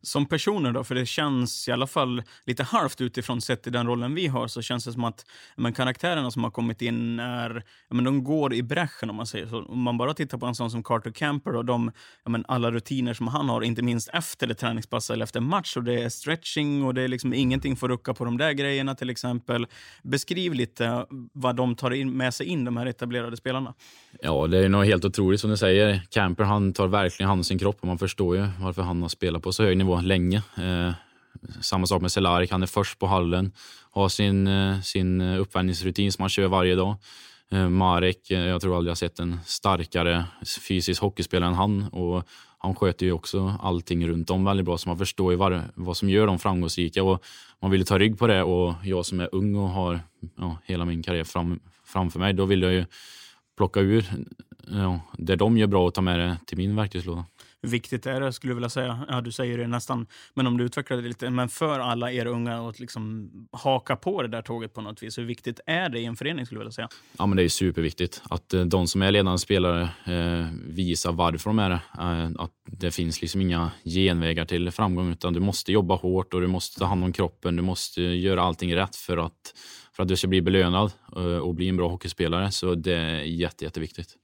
som 0.01 0.25
personer 0.25 0.71
då, 0.71 0.83
för 0.83 0.95
det 0.95 1.05
känns 1.05 1.67
i 1.67 1.71
alla 1.71 1.87
fall 1.87 2.23
lite 2.45 2.63
halvt 2.63 3.01
utifrån 3.01 3.41
sett 3.41 3.67
i 3.67 3.69
den 3.69 3.87
rollen 3.87 4.15
vi 4.15 4.27
har, 4.27 4.47
så 4.47 4.61
känns 4.61 4.85
det 4.85 4.93
som 4.93 5.03
att 5.03 5.25
men, 5.55 5.73
karaktärerna 5.73 6.31
som 6.31 6.43
har 6.43 6.51
kommit 6.51 6.81
in 6.81 7.19
är, 7.19 7.63
men, 7.89 8.03
de 8.03 8.23
går 8.23 8.53
i 8.53 8.63
bräschen 8.63 9.09
om 9.09 9.15
man 9.15 9.27
säger 9.27 9.47
så. 9.47 9.63
Om 9.63 9.81
man 9.81 9.97
bara 9.97 10.13
tittar 10.13 10.37
på 10.37 10.45
en 10.45 10.55
sån 10.55 10.71
som 10.71 10.83
Carter 10.83 11.11
Camper 11.11 11.55
och 11.55 11.65
de, 11.65 11.91
men, 12.25 12.45
alla 12.47 12.71
rutiner 12.71 13.13
som 13.13 13.27
han 13.27 13.49
har, 13.49 13.61
inte 13.61 13.81
minst 13.81 14.09
efter 14.13 14.51
ett 14.51 14.57
träningspass 14.57 15.09
eller 15.09 15.23
efter 15.23 15.39
match 15.39 15.77
och 15.77 15.83
det 15.83 16.03
är 16.03 16.09
stretching 16.09 16.83
och 16.83 16.93
det 16.93 17.01
är 17.01 17.07
liksom 17.07 17.33
ingenting 17.33 17.75
får 17.75 17.89
rucka 17.89 18.13
på 18.13 18.25
de 18.25 18.37
där 18.37 18.51
grejerna 18.51 18.95
till 18.95 19.09
exempel. 19.09 19.67
Beskriv 20.03 20.53
lite 20.53 21.05
vad 21.33 21.55
de 21.55 21.75
tar 21.75 21.91
in, 21.91 22.17
med 22.17 22.33
sig 22.33 22.45
in, 22.45 22.65
de 22.65 22.77
här 22.77 22.85
etablerade 22.85 23.37
spelarna. 23.37 23.73
Ja, 24.21 24.47
det 24.47 24.57
är 24.57 24.69
nog 24.69 24.85
helt 24.85 25.05
otroligt 25.05 25.41
som 25.41 25.49
du 25.49 25.57
säger. 25.57 26.01
Camper 26.09 26.43
han 26.43 26.73
tar 26.73 26.87
verkligen 26.87 27.29
hand 27.29 27.39
om 27.39 27.43
sin 27.43 27.59
kropp 27.59 27.77
och 27.81 27.87
man 27.87 27.97
förstår 27.97 28.35
ju 28.35 28.47
varför 28.59 28.81
han 28.81 29.01
har 29.01 29.09
spelat 29.09 29.43
på 29.43 29.51
så 29.51 29.63
hög 29.63 29.77
nivå 29.77 29.88
länge. 29.95 30.41
Eh, 30.57 30.93
samma 31.61 31.85
sak 31.85 32.01
med 32.01 32.11
Cehlárik, 32.11 32.51
han 32.51 32.63
är 32.63 32.67
först 32.67 32.99
på 32.99 33.07
hallen, 33.07 33.51
har 33.91 34.09
sin, 34.09 34.47
eh, 34.47 34.81
sin 34.81 35.21
uppvärmningsrutin 35.21 36.11
som 36.11 36.21
han 36.21 36.29
kör 36.29 36.47
varje 36.47 36.75
dag. 36.75 36.95
Eh, 37.51 37.69
Marek, 37.69 38.31
eh, 38.31 38.39
jag 38.39 38.61
tror 38.61 38.77
aldrig 38.77 38.91
jag 38.91 38.97
sett 38.97 39.19
en 39.19 39.39
starkare 39.45 40.25
fysisk 40.67 41.01
hockeyspelare 41.01 41.49
än 41.49 41.55
han. 41.55 41.83
Och 41.83 42.23
han 42.57 42.75
sköter 42.75 43.05
ju 43.05 43.11
också 43.11 43.55
allting 43.61 44.07
runt 44.07 44.29
om 44.29 44.45
väldigt 44.45 44.65
bra, 44.65 44.77
så 44.77 44.89
man 44.89 44.97
förstår 44.97 45.31
ju 45.31 45.37
vad, 45.37 45.61
vad 45.75 45.97
som 45.97 46.09
gör 46.09 46.27
dem 46.27 46.39
framgångsrika. 46.39 47.03
Och 47.03 47.23
man 47.59 47.71
vill 47.71 47.85
ta 47.85 47.99
rygg 47.99 48.19
på 48.19 48.27
det 48.27 48.43
och 48.43 48.73
jag 48.83 49.05
som 49.05 49.19
är 49.19 49.29
ung 49.31 49.55
och 49.55 49.69
har 49.69 49.99
ja, 50.35 50.57
hela 50.65 50.85
min 50.85 51.03
karriär 51.03 51.23
fram, 51.23 51.59
framför 51.85 52.19
mig, 52.19 52.33
då 52.33 52.45
vill 52.45 52.61
jag 52.61 52.73
ju 52.73 52.85
plocka 53.57 53.79
ur 53.79 54.05
ja, 54.67 54.99
det 55.17 55.35
de 55.35 55.57
gör 55.57 55.67
bra 55.67 55.85
och 55.85 55.93
ta 55.93 56.01
med 56.01 56.19
det 56.19 56.37
till 56.45 56.57
min 56.57 56.75
verktygslåda 56.75 57.25
viktigt 57.61 58.05
är 58.05 58.21
det, 58.21 58.33
skulle 58.33 58.51
jag 58.51 58.55
vilja 58.55 58.69
säga. 58.69 59.05
Ja, 59.09 59.21
du 59.21 59.31
säger 59.31 59.57
det 59.57 59.67
nästan, 59.67 60.07
men 60.33 60.47
om 60.47 60.57
du 60.57 60.63
utvecklar 60.63 60.97
det 60.97 61.03
lite. 61.03 61.29
Men 61.29 61.49
för 61.49 61.79
alla 61.79 62.11
er 62.11 62.25
unga 62.25 62.69
att 62.69 62.79
liksom 62.79 63.31
haka 63.51 63.95
på 63.95 64.21
det 64.21 64.27
där 64.27 64.41
tåget 64.41 64.73
på 64.73 64.81
något 64.81 65.03
vis. 65.03 65.17
Hur 65.17 65.25
viktigt 65.25 65.59
är 65.65 65.89
det 65.89 65.99
i 65.99 66.05
en 66.05 66.15
förening, 66.15 66.45
skulle 66.45 66.57
jag 66.57 66.63
vilja 66.63 66.71
säga? 66.71 66.89
Ja, 67.17 67.25
men 67.25 67.37
det 67.37 67.43
är 67.43 67.49
superviktigt. 67.49 68.21
Att 68.29 68.53
eh, 68.53 68.61
de 68.61 68.87
som 68.87 69.01
är 69.01 69.11
ledande 69.11 69.39
spelare 69.39 69.81
eh, 70.05 70.47
visar 70.67 71.11
varför 71.11 71.49
de 71.49 71.59
är 71.59 71.69
det. 71.69 71.81
Eh, 71.99 72.43
att 72.43 72.51
det 72.65 72.91
finns 72.91 73.21
liksom 73.21 73.41
inga 73.41 73.71
genvägar 73.85 74.45
till 74.45 74.71
framgång, 74.71 75.11
utan 75.11 75.33
du 75.33 75.39
måste 75.39 75.71
jobba 75.71 75.95
hårt 75.95 76.33
och 76.33 76.41
du 76.41 76.47
måste 76.47 76.79
ta 76.79 76.85
hand 76.85 77.03
om 77.03 77.13
kroppen. 77.13 77.55
Du 77.55 77.61
måste 77.61 78.01
göra 78.01 78.41
allting 78.41 78.75
rätt 78.75 78.95
för 78.95 79.17
att 79.17 79.53
för 79.99 80.03
att 80.03 80.09
du 80.09 80.15
ska 80.15 80.27
bli 80.27 80.41
belönad 80.41 80.91
eh, 81.15 81.23
och 81.23 81.55
bli 81.55 81.69
en 81.69 81.77
bra 81.77 81.89
hockeyspelare. 81.89 82.51
Så 82.51 82.75
det 82.75 82.95
är 82.95 83.21
jätte, 83.21 83.63
jätteviktigt. 83.65 84.15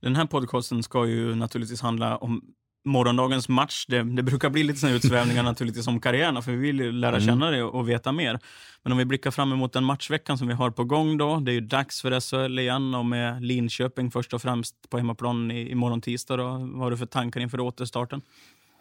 Den 0.00 0.16
här 0.16 0.26
podcasten 0.26 0.82
ska 0.82 1.06
ju 1.06 1.34
naturligtvis 1.34 1.80
handla 1.80 2.16
om 2.16 2.42
morgondagens 2.84 3.48
match. 3.48 3.84
Det, 3.88 4.02
det 4.02 4.22
brukar 4.22 4.50
bli 4.50 4.62
lite 4.62 4.78
såna 4.78 4.92
utsvävningar 4.92 5.42
naturligtvis 5.52 5.86
om 5.86 6.00
karriärerna, 6.00 6.42
för 6.42 6.52
vi 6.52 6.58
vill 6.58 6.80
ju 6.80 6.92
lära 6.92 7.16
mm. 7.16 7.26
känna 7.26 7.50
det 7.50 7.62
och, 7.62 7.74
och, 7.74 7.88
veta 7.88 8.12
mer. 8.12 8.38
Men 8.82 8.92
om 8.92 8.98
vi 8.98 9.04
blickar 9.04 9.30
fram 9.30 9.52
emot 9.52 9.72
den 9.72 9.84
matchveckan 9.84 10.38
som 10.38 10.48
vi 10.48 10.54
har 10.54 10.70
på 10.70 10.84
gång 10.84 11.18
då. 11.18 11.40
Det 11.40 11.50
är 11.50 11.54
ju 11.54 11.60
dags 11.60 12.02
för 12.02 12.20
SHL 12.20 12.58
igen 12.58 12.94
och 12.94 13.06
med 13.06 13.44
Linköping 13.44 14.10
först 14.10 14.34
och 14.34 14.42
främst 14.42 14.90
på 14.90 14.98
hemmaplan 14.98 15.50
i, 15.50 15.70
imorgon 15.70 16.00
tisdag. 16.00 16.36
Då. 16.36 16.44
Vad 16.44 16.78
har 16.78 16.90
du 16.90 16.96
för 16.96 17.06
tankar 17.06 17.40
inför 17.40 17.60
återstarten? 17.60 18.20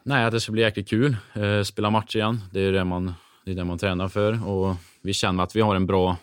Nej, 0.03 0.25
att 0.25 0.31
det 0.31 0.39
ska 0.39 0.51
bli 0.51 0.61
jäkligt 0.61 0.89
kul. 0.89 1.17
Eh, 1.33 1.63
spela 1.63 1.89
match 1.89 2.15
igen. 2.15 2.41
Det 2.51 2.59
är 2.59 2.71
det 2.71 2.83
man, 2.83 3.13
det 3.45 3.51
är 3.51 3.55
det 3.55 3.63
man 3.63 3.77
tränar 3.77 4.07
för 4.07 4.47
och 4.47 4.75
vi 5.01 5.13
känner 5.13 5.43
att 5.43 5.55
vi 5.55 5.61
har 5.61 5.75
en 5.75 5.85
bra 5.85 6.17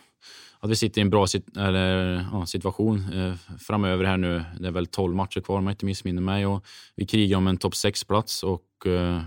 att 0.61 0.71
vi 0.71 0.77
sitter 0.77 1.01
i 1.01 1.03
en 1.03 1.11
bra 1.11 1.27
sit 1.27 1.57
eller, 1.57 2.25
ja, 2.33 2.47
situation 2.47 3.13
eh, 3.13 3.57
framöver 3.59 4.05
här 4.05 4.17
nu. 4.17 4.45
Det 4.61 4.67
är 4.67 4.73
väl 4.73 4.87
12 4.87 5.15
matcher 5.15 5.41
kvar 5.41 5.59
om 5.59 5.67
jag 5.67 5.73
inte 5.73 5.85
missminner 5.85 6.23
mig. 6.23 6.47
Och 6.47 6.65
vi 6.97 7.07
krigar 7.07 7.39
om 7.39 7.47
en 7.47 7.57
topp 7.57 7.73
6-plats 7.73 8.43
och 8.43 8.87
eh, 8.87 9.21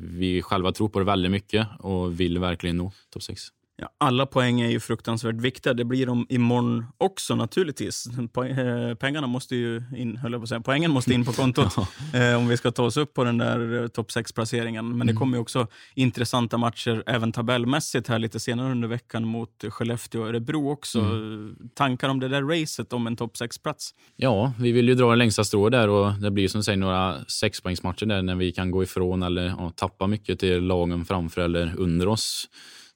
vi 0.00 0.42
själva 0.42 0.72
tror 0.72 0.88
på 0.88 0.98
det 0.98 1.04
väldigt 1.04 1.30
mycket 1.30 1.68
och 1.78 2.20
vill 2.20 2.38
verkligen 2.38 2.76
nå 2.76 2.92
topp 3.10 3.22
6. 3.22 3.42
Ja, 3.80 3.88
alla 3.98 4.26
poäng 4.26 4.60
är 4.60 4.70
ju 4.70 4.80
fruktansvärt 4.80 5.34
viktiga. 5.34 5.74
Det 5.74 5.84
blir 5.84 6.06
de 6.06 6.26
imorgon 6.28 6.86
också 6.98 7.34
naturligtvis. 7.34 8.06
Eh, 8.06 8.94
pengarna 8.94 9.26
måste 9.26 9.56
ju 9.56 9.82
in, 9.96 10.16
höll 10.16 10.32
jag 10.32 10.40
på 10.40 10.42
att 10.42 10.48
säga. 10.48 10.60
Poängen 10.60 10.90
måste 10.90 11.14
in 11.14 11.24
på 11.24 11.32
kontot 11.32 11.76
ja. 12.12 12.18
eh, 12.18 12.36
om 12.36 12.48
vi 12.48 12.56
ska 12.56 12.70
ta 12.70 12.84
oss 12.84 12.96
upp 12.96 13.14
på 13.14 13.24
den 13.24 13.38
där 13.38 13.82
eh, 13.82 13.88
topp 13.88 14.10
6-placeringen. 14.10 14.84
Men 14.84 14.94
mm. 14.94 15.06
det 15.06 15.12
kommer 15.12 15.38
också 15.38 15.66
intressanta 15.94 16.58
matcher 16.58 17.02
även 17.06 17.32
tabellmässigt 17.32 18.08
här 18.08 18.18
lite 18.18 18.40
senare 18.40 18.70
under 18.70 18.88
veckan 18.88 19.26
mot 19.26 19.64
Skellefteå 19.68 20.22
och 20.22 20.28
Örebro 20.28 20.70
också. 20.70 21.00
Mm. 21.00 21.56
Tankar 21.74 22.08
om 22.08 22.20
det 22.20 22.28
där 22.28 22.42
racet 22.42 22.92
om 22.92 23.06
en 23.06 23.16
topp 23.16 23.34
6-plats? 23.34 23.94
Ja, 24.16 24.52
vi 24.58 24.72
vill 24.72 24.88
ju 24.88 24.94
dra 24.94 25.10
det 25.10 25.16
längsta 25.16 25.44
strået 25.44 25.72
där 25.72 25.88
och 25.88 26.12
det 26.12 26.30
blir 26.30 26.48
som 26.48 26.62
säger 26.62 26.78
några 26.78 27.24
sexpoängsmatcher 27.24 28.06
där 28.06 28.22
när 28.22 28.34
vi 28.34 28.52
kan 28.52 28.70
gå 28.70 28.82
ifrån 28.82 29.22
eller 29.22 29.46
ja, 29.46 29.72
tappa 29.76 30.06
mycket 30.06 30.38
till 30.38 30.62
lagen 30.62 31.04
framför 31.04 31.40
eller 31.40 31.74
under 31.76 32.08
oss. 32.08 32.48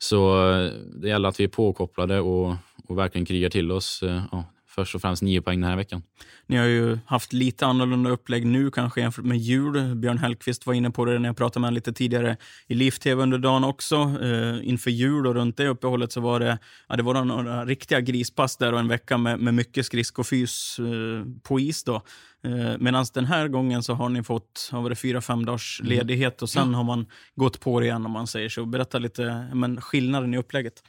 Så 0.03 0.51
eh, 0.53 0.73
det 0.95 1.09
gäller 1.09 1.29
att 1.29 1.41
vi 1.41 1.45
är 1.45 1.49
påkopplade 1.49 2.21
och, 2.21 2.57
och 2.89 2.99
verkligen 2.99 3.25
krigar 3.25 3.51
till 3.51 3.73
oss 3.73 4.03
eh, 4.03 4.23
ja, 4.33 4.45
först 4.69 4.95
och 4.95 5.01
främst 5.01 5.23
nio 5.23 5.43
poäng 5.43 5.61
den 5.61 5.71
här 5.71 5.77
veckan. 5.77 6.03
Ni 6.47 6.57
har 6.57 6.67
ju 6.67 6.99
haft 7.07 7.33
lite 7.33 7.67
annorlunda 7.67 8.11
upplägg 8.11 8.47
nu 8.47 8.71
kanske 8.71 9.01
jämfört 9.01 9.25
med 9.25 9.39
jul. 9.39 9.95
Björn 9.95 10.19
Hellkvist 10.19 10.67
var 10.67 10.75
inne 10.75 10.91
på 10.91 11.05
det 11.05 11.19
när 11.19 11.29
jag 11.29 11.37
pratade 11.37 11.61
med 11.61 11.67
honom 11.67 11.75
lite 11.75 11.93
tidigare 11.93 12.37
i 12.67 12.75
Liv-TV 12.75 13.23
under 13.23 13.39
dagen 13.39 13.65
också. 13.65 13.97
Eh, 13.97 14.69
inför 14.69 14.91
jul 14.91 15.27
och 15.27 15.35
runt 15.35 15.57
det 15.57 15.69
uppehållet 15.69 16.13
så 16.13 16.21
var 16.21 16.41
det, 16.41 16.59
ja, 16.89 16.97
det 16.97 17.03
var 17.03 17.25
några 17.25 17.65
riktiga 17.65 18.01
grispass 18.01 18.57
där 18.57 18.73
och 18.73 18.81
en 18.81 18.89
vecka 18.89 19.19
med, 19.19 19.41
med 19.41 19.55
mycket 19.55 19.87
skridskofys 19.87 20.79
eh, 20.79 21.27
på 21.43 21.61
is. 21.61 21.85
Då. 21.85 22.03
Eh, 22.45 22.79
Medan 22.79 23.05
den 23.15 23.25
här 23.25 23.49
gången 23.49 23.83
så 23.83 23.95
har 23.95 24.09
ni 24.09 24.23
fått 24.23 24.69
har 24.73 24.89
det 24.91 24.97
fyra, 24.97 25.21
fem 25.21 25.45
dagars 25.45 25.81
Mm. 25.81 25.91
ledighet 25.99 26.43
och 26.43 26.51
sen 26.51 26.75
har 26.75 26.85
man 26.85 27.07
gått 27.35 27.61
på 27.61 27.81
det 27.81 27.87
igen 27.87 28.07
om 28.07 28.13
man 28.13 28.27
säger 28.27 28.49
så. 28.49 28.65
Berätta 28.65 28.99
lite 28.99 29.47
men, 29.55 29.81
skillnaden 29.81 30.35
i 30.35 30.39
upplägget. 30.39 30.83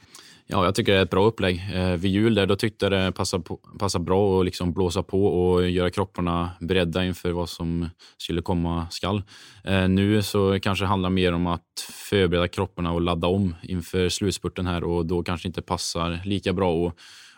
Ja, 0.46 0.64
jag 0.64 0.74
tycker 0.74 0.92
det 0.92 0.98
är 0.98 1.02
ett 1.02 1.10
bra 1.10 1.24
upplägg. 1.24 1.64
Eh, 1.74 1.90
vid 1.90 2.10
jul 2.12 2.34
där, 2.34 2.46
då 2.46 2.56
tyckte 2.56 2.84
jag 2.84 2.92
det 2.92 3.12
passade, 3.12 3.42
på, 3.42 3.56
passade 3.78 4.04
bra 4.04 4.38
att 4.40 4.44
liksom 4.44 4.72
blåsa 4.72 5.02
på 5.02 5.26
och 5.26 5.70
göra 5.70 5.90
kropparna 5.90 6.50
beredda 6.60 7.04
inför 7.04 7.30
vad 7.32 7.48
som 7.48 7.88
skulle 8.16 8.42
komma 8.42 8.86
skall. 8.90 9.22
Eh, 9.64 9.88
nu 9.88 10.22
så 10.22 10.60
kanske 10.60 10.84
det 10.84 10.88
handlar 10.88 11.10
mer 11.10 11.32
om 11.32 11.46
att 11.46 11.88
förbereda 12.10 12.48
kropparna 12.48 12.92
och 12.92 13.00
ladda 13.00 13.26
om 13.26 13.54
inför 13.62 14.08
slutspurten 14.08 14.66
här 14.66 14.84
och 14.84 15.06
då 15.06 15.22
kanske 15.22 15.48
inte 15.48 15.62
passar 15.62 16.20
lika 16.24 16.52
bra 16.52 16.86
att 16.88 16.94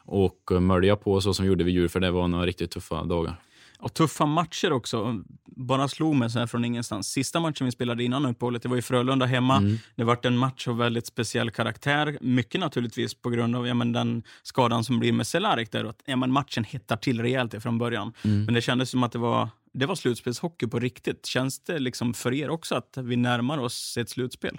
och 0.08 0.62
mölja 0.62 0.96
på 0.96 1.20
så 1.20 1.34
som 1.34 1.42
vi 1.44 1.48
gjorde 1.48 1.64
vid 1.64 1.74
jul, 1.74 1.88
för 1.88 2.00
det 2.00 2.10
var 2.10 2.28
några 2.28 2.46
riktigt 2.46 2.70
tuffa 2.70 3.04
dagar. 3.04 3.36
Och 3.78 3.94
tuffa 3.94 4.26
matcher 4.26 4.72
också. 4.72 5.22
Bara 5.44 5.88
slog 5.88 6.14
mig 6.14 6.30
så 6.30 6.38
här 6.38 6.46
från 6.46 6.64
ingenstans. 6.64 7.08
Sista 7.08 7.40
matchen 7.40 7.64
vi 7.64 7.72
spelade 7.72 8.04
innan 8.04 8.26
uppehållet, 8.26 8.62
det 8.62 8.68
var 8.68 8.76
i 8.76 8.82
Frölunda 8.82 9.26
hemma. 9.26 9.56
Mm. 9.56 9.78
Det 9.94 10.04
vart 10.04 10.24
en 10.24 10.38
match 10.38 10.68
av 10.68 10.76
väldigt 10.76 11.06
speciell 11.06 11.50
karaktär. 11.50 12.18
Mycket 12.20 12.60
naturligtvis 12.60 13.14
på 13.14 13.30
grund 13.30 13.56
av 13.56 13.66
ja, 13.66 13.74
men 13.74 13.92
den 13.92 14.22
skadan 14.42 14.84
som 14.84 14.98
blir 14.98 15.12
med 15.12 15.26
Cehlarik. 15.26 15.72
Där, 15.72 15.84
att, 15.84 16.02
ja, 16.04 16.16
men 16.16 16.32
matchen 16.32 16.64
hettar 16.64 16.96
till 16.96 17.22
rejält 17.22 17.62
från 17.62 17.78
början. 17.78 18.12
Mm. 18.22 18.44
Men 18.44 18.54
det 18.54 18.60
kändes 18.60 18.90
som 18.90 19.02
att 19.02 19.12
det 19.12 19.18
var, 19.18 19.48
det 19.78 19.86
var 19.86 19.94
slutspelshockey 19.94 20.66
på 20.66 20.78
riktigt. 20.78 21.26
Känns 21.26 21.58
det 21.58 21.78
liksom 21.78 22.14
för 22.14 22.34
er 22.34 22.50
också 22.50 22.74
att 22.74 22.98
vi 23.02 23.16
närmar 23.16 23.58
oss 23.58 23.96
ett 23.96 24.08
slutspel? 24.08 24.58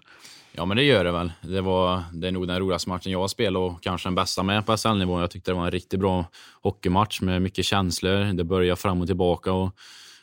Ja, 0.52 0.66
men 0.66 0.78
det 0.78 0.84
gör 0.84 1.04
det 1.04 1.12
väl. 1.12 1.32
Det, 1.42 1.62
var, 1.62 2.04
det 2.14 2.28
är 2.28 2.32
nog 2.32 2.48
den 2.48 2.60
roligaste 2.60 2.90
matchen 2.90 3.12
jag 3.12 3.20
har 3.20 3.28
spelat 3.28 3.60
och 3.60 3.84
kanske 3.84 4.08
den 4.08 4.16
bästa 4.16 4.44
med 4.44 4.66
på 4.66 4.78
SHL-nivå. 4.78 5.22
Jag 5.22 5.32
tyckte 5.32 5.52
det 5.52 5.56
var 5.56 5.66
en 5.66 5.72
riktigt 5.72 6.00
bra 6.00 6.26
hockeymatch 6.62 7.22
med 7.22 7.42
mycket 7.42 7.66
känslor. 7.66 8.34
Det 8.34 8.44
började 8.44 8.76
fram 8.76 9.02
och 9.02 9.08
tillbaka 9.08 9.54
och, 9.54 9.76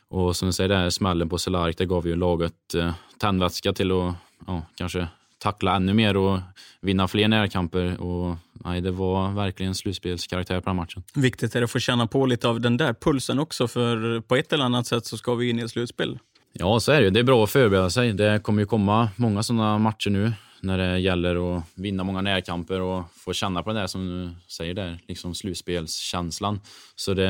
och 0.08 0.36
som 0.36 0.48
du 0.48 0.52
säger, 0.52 0.68
där 0.68 0.90
smällen 0.90 1.28
på 1.28 1.38
Cehlarik, 1.38 1.78
det 1.78 1.86
gav 1.86 2.06
ju 2.06 2.16
laget 2.16 2.74
eh, 2.74 2.92
tändvätska 3.18 3.72
till 3.72 3.92
att 3.92 4.14
ja, 4.46 4.62
kanske 4.74 5.08
tackla 5.38 5.76
ännu 5.76 5.94
mer 5.94 6.16
och 6.16 6.40
vinna 6.80 7.08
fler 7.08 7.28
närkamper. 7.28 8.00
Och, 8.00 8.36
nej, 8.52 8.80
det 8.80 8.90
var 8.90 9.32
verkligen 9.32 9.74
slutspelskaraktär 9.74 10.60
på 10.60 10.70
den 10.70 10.76
matchen. 10.76 11.02
Viktigt 11.14 11.54
är 11.54 11.60
det 11.60 11.64
att 11.64 11.70
få 11.70 11.78
känna 11.78 12.06
på 12.06 12.26
lite 12.26 12.48
av 12.48 12.60
den 12.60 12.76
där 12.76 12.94
pulsen 12.94 13.38
också, 13.38 13.68
för 13.68 14.20
på 14.20 14.36
ett 14.36 14.52
eller 14.52 14.64
annat 14.64 14.86
sätt 14.86 15.06
så 15.06 15.16
ska 15.16 15.34
vi 15.34 15.50
in 15.50 15.58
i 15.58 15.62
ett 15.62 15.70
slutspel. 15.70 16.18
Ja, 16.52 16.80
så 16.80 16.92
är 16.92 17.02
det. 17.02 17.10
Det 17.10 17.20
är 17.20 17.24
bra 17.24 17.44
att 17.44 17.50
förbereda 17.50 17.90
sig. 17.90 18.12
Det 18.12 18.42
kommer 18.42 18.62
ju 18.62 18.66
komma 18.66 19.08
många 19.16 19.42
sådana 19.42 19.78
matcher 19.78 20.10
nu 20.10 20.32
när 20.60 20.78
det 20.78 20.98
gäller 20.98 21.56
att 21.56 21.64
vinna 21.74 22.04
många 22.04 22.20
närkamper 22.20 22.80
och 22.80 23.04
få 23.14 23.32
känna 23.32 23.62
på 23.62 23.72
det 23.72 23.80
där 23.80 23.86
som 23.86 24.06
du 24.06 24.30
säger 24.52 24.74
där, 24.74 24.98
liksom 25.08 25.34
slutspelskänslan. 25.34 26.60
Så 26.96 27.14
det, 27.14 27.26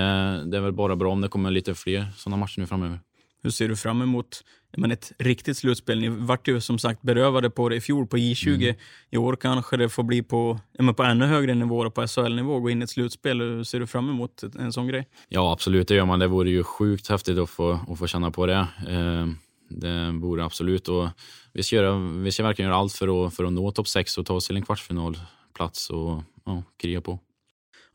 det 0.47 0.57
är 0.57 0.61
väl 0.61 0.73
bara 0.73 0.97
bra 0.97 1.13
om 1.13 1.21
det 1.21 1.29
kommer 1.29 1.51
lite 1.51 1.75
fler 1.75 2.07
sådana 2.17 2.37
matcher 2.37 2.61
nu 2.61 2.67
framöver. 2.67 2.99
Hur 3.43 3.51
ser 3.51 3.69
du 3.69 3.77
fram 3.77 4.03
emot 4.03 4.45
men 4.77 4.91
ett 4.91 5.13
riktigt 5.19 5.57
slutspel? 5.57 6.01
Ni 6.01 6.09
vart 6.09 6.49
ju 6.49 6.61
som 6.61 6.79
sagt 6.79 7.03
berövade 7.03 7.51
på 7.51 7.69
det 7.69 7.77
i 7.77 7.81
fjol 7.81 8.07
på 8.07 8.17
J20. 8.17 8.75
I 9.11 9.17
år 9.17 9.37
kanske 9.37 9.77
det 9.77 9.89
får 9.89 10.03
bli 10.03 10.23
på, 10.23 10.61
men 10.79 10.95
på 10.95 11.03
ännu 11.03 11.27
högre 11.27 11.55
nivåer, 11.55 11.91
på 11.91 12.07
SHL-nivå, 12.07 12.61
gå 12.61 12.71
in 12.71 12.83
i 12.83 12.85
ett 12.85 12.91
slutspel. 12.91 13.41
Hur 13.41 13.65
ser 13.65 13.81
du 13.81 13.87
fram 13.87 14.11
emot 14.11 14.43
en 14.59 14.73
sån 14.73 14.89
grej? 14.89 15.09
Ja, 15.29 15.53
absolut, 15.53 15.89
det 15.89 15.95
gör 15.95 16.05
man. 16.05 16.19
Det 16.19 16.27
vore 16.27 16.51
ju 16.51 16.63
sjukt 16.63 17.09
häftigt 17.09 17.39
att 17.39 17.51
få, 17.51 17.81
att 17.89 17.99
få 17.99 18.07
känna 18.07 18.31
på 18.31 18.47
det. 18.47 18.67
Eh, 18.89 19.27
det 19.69 20.11
vore 20.11 20.45
absolut. 20.45 20.89
Och 20.89 21.09
vi, 21.53 21.63
ska 21.63 21.77
göra, 21.77 21.99
vi 21.99 22.33
ska 22.33 22.43
verkligen 22.43 22.69
göra 22.69 22.79
allt 22.79 22.93
för 22.93 23.27
att, 23.27 23.35
för 23.35 23.45
att 23.45 23.53
nå 23.53 23.71
topp 23.71 23.89
6 23.89 24.19
och 24.19 24.27
ta 24.27 24.35
oss 24.35 24.47
till 24.47 24.57
en 24.57 24.65
kvartsfinalplats 24.65 25.91
och 25.91 26.23
ja, 26.45 26.63
kriga 26.77 27.01
på. 27.01 27.19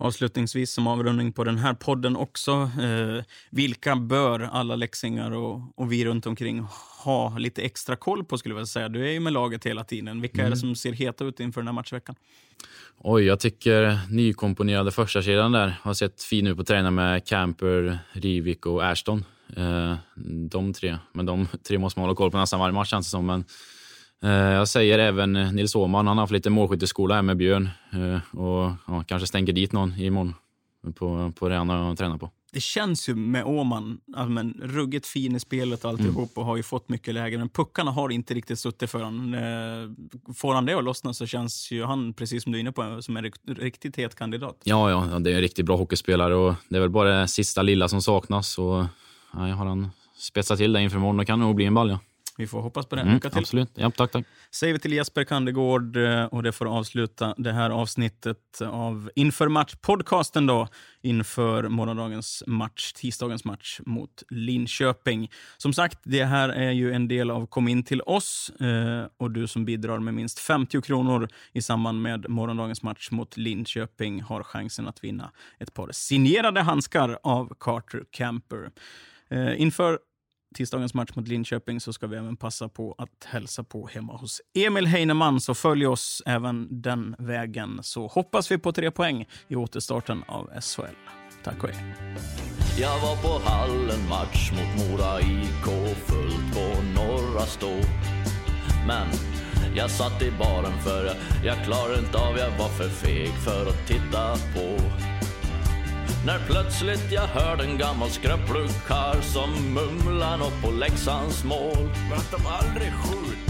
Avslutningsvis 0.02 0.72
som 0.72 0.88
avrundning 0.88 1.34
på 1.34 1.44
den 1.44 1.58
här 1.58 1.74
podden 1.74 2.16
också. 2.16 2.52
Eh, 2.82 3.24
vilka 3.50 3.96
bör 3.96 4.40
alla 4.40 4.76
läxingar 4.76 5.32
och, 5.32 5.62
och 5.76 5.92
vi 5.92 6.06
runt 6.06 6.26
omkring 6.26 6.66
ha 7.04 7.38
lite 7.38 7.62
extra 7.62 7.96
koll 7.96 8.26
på 8.26 8.38
skulle 8.38 8.56
jag 8.56 8.68
säga? 8.68 8.90
Du 8.90 9.08
är 9.08 9.12
ju 9.12 9.20
med 9.20 9.34
laget 9.34 9.66
hela 9.66 9.84
tiden. 9.84 10.22
Vilka 10.22 10.46
är 10.46 10.50
det 10.50 10.58
som 10.58 10.76
ser 10.76 10.92
heta 10.92 11.26
ut 11.26 11.40
inför 11.40 11.62
den 11.62 11.68
här 11.68 11.74
matchveckan? 11.74 12.16
Oj, 12.98 13.24
jag 13.24 13.40
tycker 13.40 14.00
nykomponerade 14.10 14.92
första 14.92 15.22
kedjan 15.22 15.52
där 15.52 15.76
har 15.82 15.94
sett 15.94 16.24
fin 16.24 16.48
ut 16.48 16.58
på 16.58 16.64
träna 16.64 16.92
med 16.92 17.26
Camper, 17.26 18.00
Rivik 18.12 18.66
och 18.66 18.86
Ashton. 18.86 19.26
Eh, 19.56 19.96
de 20.50 20.74
tre. 20.74 20.98
Men 21.14 21.26
de 21.26 21.48
tre 21.68 21.78
måste 21.78 22.00
man 22.00 22.06
hålla 22.06 22.16
koll 22.16 22.32
på 22.32 22.38
nästan 22.38 22.60
varje 22.60 22.74
match 22.74 22.90
känns 22.90 23.08
det 23.08 23.12
som. 23.12 23.26
Men, 23.26 23.44
jag 24.28 24.68
säger 24.68 25.00
även 25.00 25.34
Nils 25.34 25.76
Åhman, 25.76 26.08
han 26.08 26.18
har 26.18 26.24
haft 26.24 26.34
lite 26.34 26.50
målskytteskola 26.50 27.16
här 27.16 27.22
med 27.22 27.38
Björn 27.38 27.70
eh, 27.94 28.40
och 28.40 28.72
ja, 28.88 29.04
kanske 29.08 29.28
stänker 29.28 29.54
dit 29.54 29.72
någon 29.72 29.94
imorgon 30.00 30.34
på, 30.96 31.32
på 31.40 31.50
det 31.50 31.56
han 31.56 31.70
har 31.70 31.96
tränat 31.96 32.20
på. 32.20 32.32
Det 32.52 32.62
känns 32.62 33.10
ju 33.10 33.16
med 33.16 33.44
Åman, 33.46 34.00
alltså, 34.16 34.30
men 34.32 34.54
ruggigt 34.64 35.08
fin 35.08 35.36
i 35.36 35.40
spelet 35.40 35.84
och 35.84 35.90
alltihop 35.90 36.32
och 36.38 36.46
har 36.46 36.58
ju 36.58 36.64
fått 36.64 36.90
mycket 36.90 37.14
lägen. 37.14 37.40
Men 37.40 37.50
puckarna 37.50 37.92
har 37.92 38.10
inte 38.10 38.34
riktigt 38.34 38.60
suttit 38.60 38.90
för 38.92 39.00
honom. 39.04 39.34
Eh, 39.34 40.34
Får 40.34 40.54
han 40.54 40.66
det 40.66 40.74
att 40.74 40.84
lossna 40.84 41.14
så 41.14 41.26
känns 41.26 41.72
ju 41.72 41.84
han, 41.84 42.14
precis 42.14 42.44
som 42.44 42.52
du 42.52 42.58
är 42.58 42.60
inne 42.60 42.72
på, 42.72 43.02
som 43.02 43.18
en 43.18 43.24
rikt- 43.24 43.42
riktigt 43.60 43.96
het 43.96 44.16
kandidat. 44.16 44.62
Ja, 44.64 44.90
ja, 44.90 45.08
ja, 45.12 45.20
det 45.20 45.32
är 45.32 45.36
en 45.36 45.42
riktigt 45.42 45.66
bra 45.66 45.78
hockeyspelare 45.78 46.36
och 46.36 46.54
det 46.70 46.76
är 46.76 46.80
väl 46.82 46.90
bara 46.90 47.20
det 47.22 47.28
sista 47.28 47.62
lilla 47.62 47.88
som 47.88 48.02
saknas. 48.02 48.58
Och, 48.58 48.86
ja, 49.34 49.40
har 49.40 49.66
han 49.66 49.90
spetsat 50.18 50.58
till 50.58 50.74
det 50.74 50.82
inför 50.82 50.98
imorgon, 50.98 51.18
då 51.18 51.26
kan 51.26 51.40
det 51.40 51.46
nog 51.46 51.56
bli 51.56 51.66
en 51.66 51.74
balja. 51.74 52.00
Vi 52.40 52.48
får 52.48 52.62
hoppas 52.62 52.86
på 52.86 52.96
det. 52.96 53.02
Mm, 53.02 53.14
Lycka 53.14 53.30
till. 53.30 53.40
absolut. 53.40 53.72
Ja, 53.76 53.92
tack, 53.92 54.12
tack. 54.12 54.26
Säger 54.52 54.74
vi 54.74 54.80
till 54.80 54.94
Jesper 54.94 55.24
Kandegård 55.24 55.98
eh, 55.98 56.26
och 56.26 56.44
det 56.44 56.52
får 56.52 56.66
avsluta 56.66 57.34
det 57.38 57.52
här 57.52 57.70
avsnittet 57.70 58.62
av 58.62 59.12
Inför 59.16 59.48
match-podcasten 59.48 60.48
då 60.48 60.68
inför 61.02 61.64
morgondagens 61.64 62.44
match, 62.48 62.92
tisdagens 62.94 63.46
match 63.46 63.80
mot 63.86 64.24
Linköping. 64.30 65.32
Som 65.58 65.74
sagt, 65.74 66.00
det 66.04 66.26
här 66.26 66.50
är 66.50 66.72
ju 66.72 66.94
en 66.94 67.08
del 67.08 67.32
av 67.32 67.46
Kom 67.46 67.68
in 67.68 67.84
till 67.84 68.02
oss 68.02 68.52
eh, 68.60 69.06
och 69.18 69.32
du 69.32 69.48
som 69.48 69.66
bidrar 69.66 70.00
med 70.00 70.14
minst 70.14 70.40
50 70.40 70.82
kronor 70.82 71.28
i 71.54 71.62
samband 71.62 72.02
med 72.02 72.30
morgondagens 72.30 72.84
match 72.84 73.12
mot 73.12 73.38
Linköping 73.38 74.22
har 74.22 74.44
chansen 74.44 74.88
att 74.88 75.04
vinna 75.04 75.32
ett 75.58 75.74
par 75.74 75.92
signerade 75.92 76.62
handskar 76.62 77.20
av 77.24 77.54
Carter 77.60 78.04
Camper. 78.12 78.72
Eh, 79.30 79.62
inför 79.62 80.00
tisdagens 80.56 80.94
match 80.94 81.12
mot 81.16 81.28
Linköping 81.28 81.80
så 81.80 81.94
ska 81.94 82.08
vi 82.08 82.18
även 82.18 82.38
passa 82.38 82.70
på 82.70 82.96
att 82.98 83.24
hälsa 83.26 83.64
på 83.64 83.88
hemma 83.88 84.18
hos 84.18 84.42
Emil 84.54 84.88
Heinemann. 84.88 85.42
Så 85.42 85.54
följ 85.54 85.88
oss 85.88 86.24
även 86.26 86.82
den 86.82 87.16
vägen 87.20 87.80
så 87.84 88.08
hoppas 88.08 88.52
vi 88.52 88.58
på 88.58 88.72
tre 88.72 88.92
poäng 88.92 89.26
i 89.48 89.56
återstarten 89.56 90.24
av 90.28 90.62
SHL. 90.62 90.84
Tack 91.44 91.64
och 91.64 91.70
hej. 91.70 91.96
Jag 92.80 93.00
var 93.00 93.16
på 93.16 93.50
hallen 93.50 94.10
match 94.10 94.52
mot 94.52 94.90
Mora 94.90 95.22
IK 95.22 95.96
fullt 96.06 96.54
på 96.54 96.82
norra 96.96 97.46
stå 97.46 97.76
Men 98.88 99.08
jag 99.76 99.90
satt 99.90 100.22
i 100.22 100.32
baren 100.32 100.80
för 100.84 101.06
jag, 101.06 101.16
jag 101.46 101.66
klarade 101.66 102.00
inte 102.00 102.18
av, 102.18 102.38
jag 102.38 102.58
var 102.58 102.70
för 102.70 102.90
feg 102.90 103.30
för 103.30 103.70
att 103.70 103.88
titta 103.88 104.34
på 104.34 104.80
när 106.26 106.40
plötsligt 106.48 107.12
jag 107.12 107.28
hörde 107.28 107.64
en 107.64 107.78
gammal 107.78 108.10
skröplig 108.10 108.70
karl 108.88 109.22
som 109.22 109.50
mumla' 109.78 110.38
nåt 110.38 110.62
på 110.62 110.72
Leksands 110.72 111.44
mål 111.44 111.90
Men 112.10 112.18
att 112.18 112.32
de 112.32 112.46
aldrig 112.48 112.94
skjut. 112.94 113.50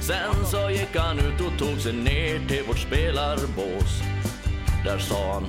Sen 0.00 0.46
så 0.46 0.70
gick 0.70 0.96
han 0.96 1.18
ut 1.18 1.40
och 1.40 1.58
tog 1.58 1.78
sig 1.78 1.92
ner 1.92 2.48
till 2.48 2.64
vårt 2.68 2.78
spelarbås. 2.78 4.02
Där 4.84 4.98
sa 4.98 5.32
han, 5.32 5.46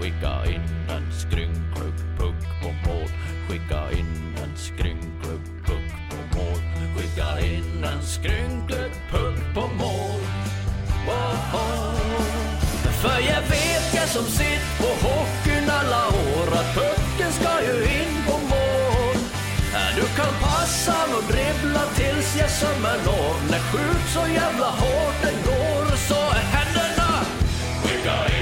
skicka 0.00 0.44
in 0.46 0.90
en 0.90 1.12
skrynklig 1.12 1.94
puck 2.18 2.62
på 2.62 2.88
mål. 2.88 3.08
Skicka 3.48 3.90
in 3.92 4.36
en 4.42 4.56
skrynklig 4.56 5.40
puck 5.66 5.92
på 6.06 6.38
mål. 6.38 6.58
Skicka 6.96 7.46
in 7.46 7.84
en 7.84 8.02
skrynklig 8.02 8.92
puck 9.10 9.54
på 9.54 9.60
mål. 9.60 10.20
Woho! 11.06 11.94
För 13.02 13.20
jag 13.20 13.42
vet, 13.42 13.73
är 14.04 14.08
som 14.08 14.24
sitt 14.24 14.66
på 14.78 14.88
hockeyn 15.06 15.70
alla 15.70 16.06
år 16.08 16.48
att 16.60 16.74
pucken 16.74 17.32
ska 17.32 17.52
ju 17.68 17.76
in 17.98 18.14
på 18.26 18.32
mål. 18.32 19.16
Du 19.96 20.02
kan 20.16 20.32
passa 20.42 20.96
och 21.16 21.24
dribbla 21.32 21.84
tills 21.94 22.36
jag 22.40 22.50
sömmer 22.50 22.98
når. 23.06 23.34
När 23.50 23.58
skjut 23.58 24.06
så 24.14 24.24
jävla 24.40 24.66
hårt 24.66 25.16
den 25.22 25.36
går 25.48 25.96
så 25.96 26.20
är 26.38 26.44
händerna 26.54 27.10
skygga 27.82 28.33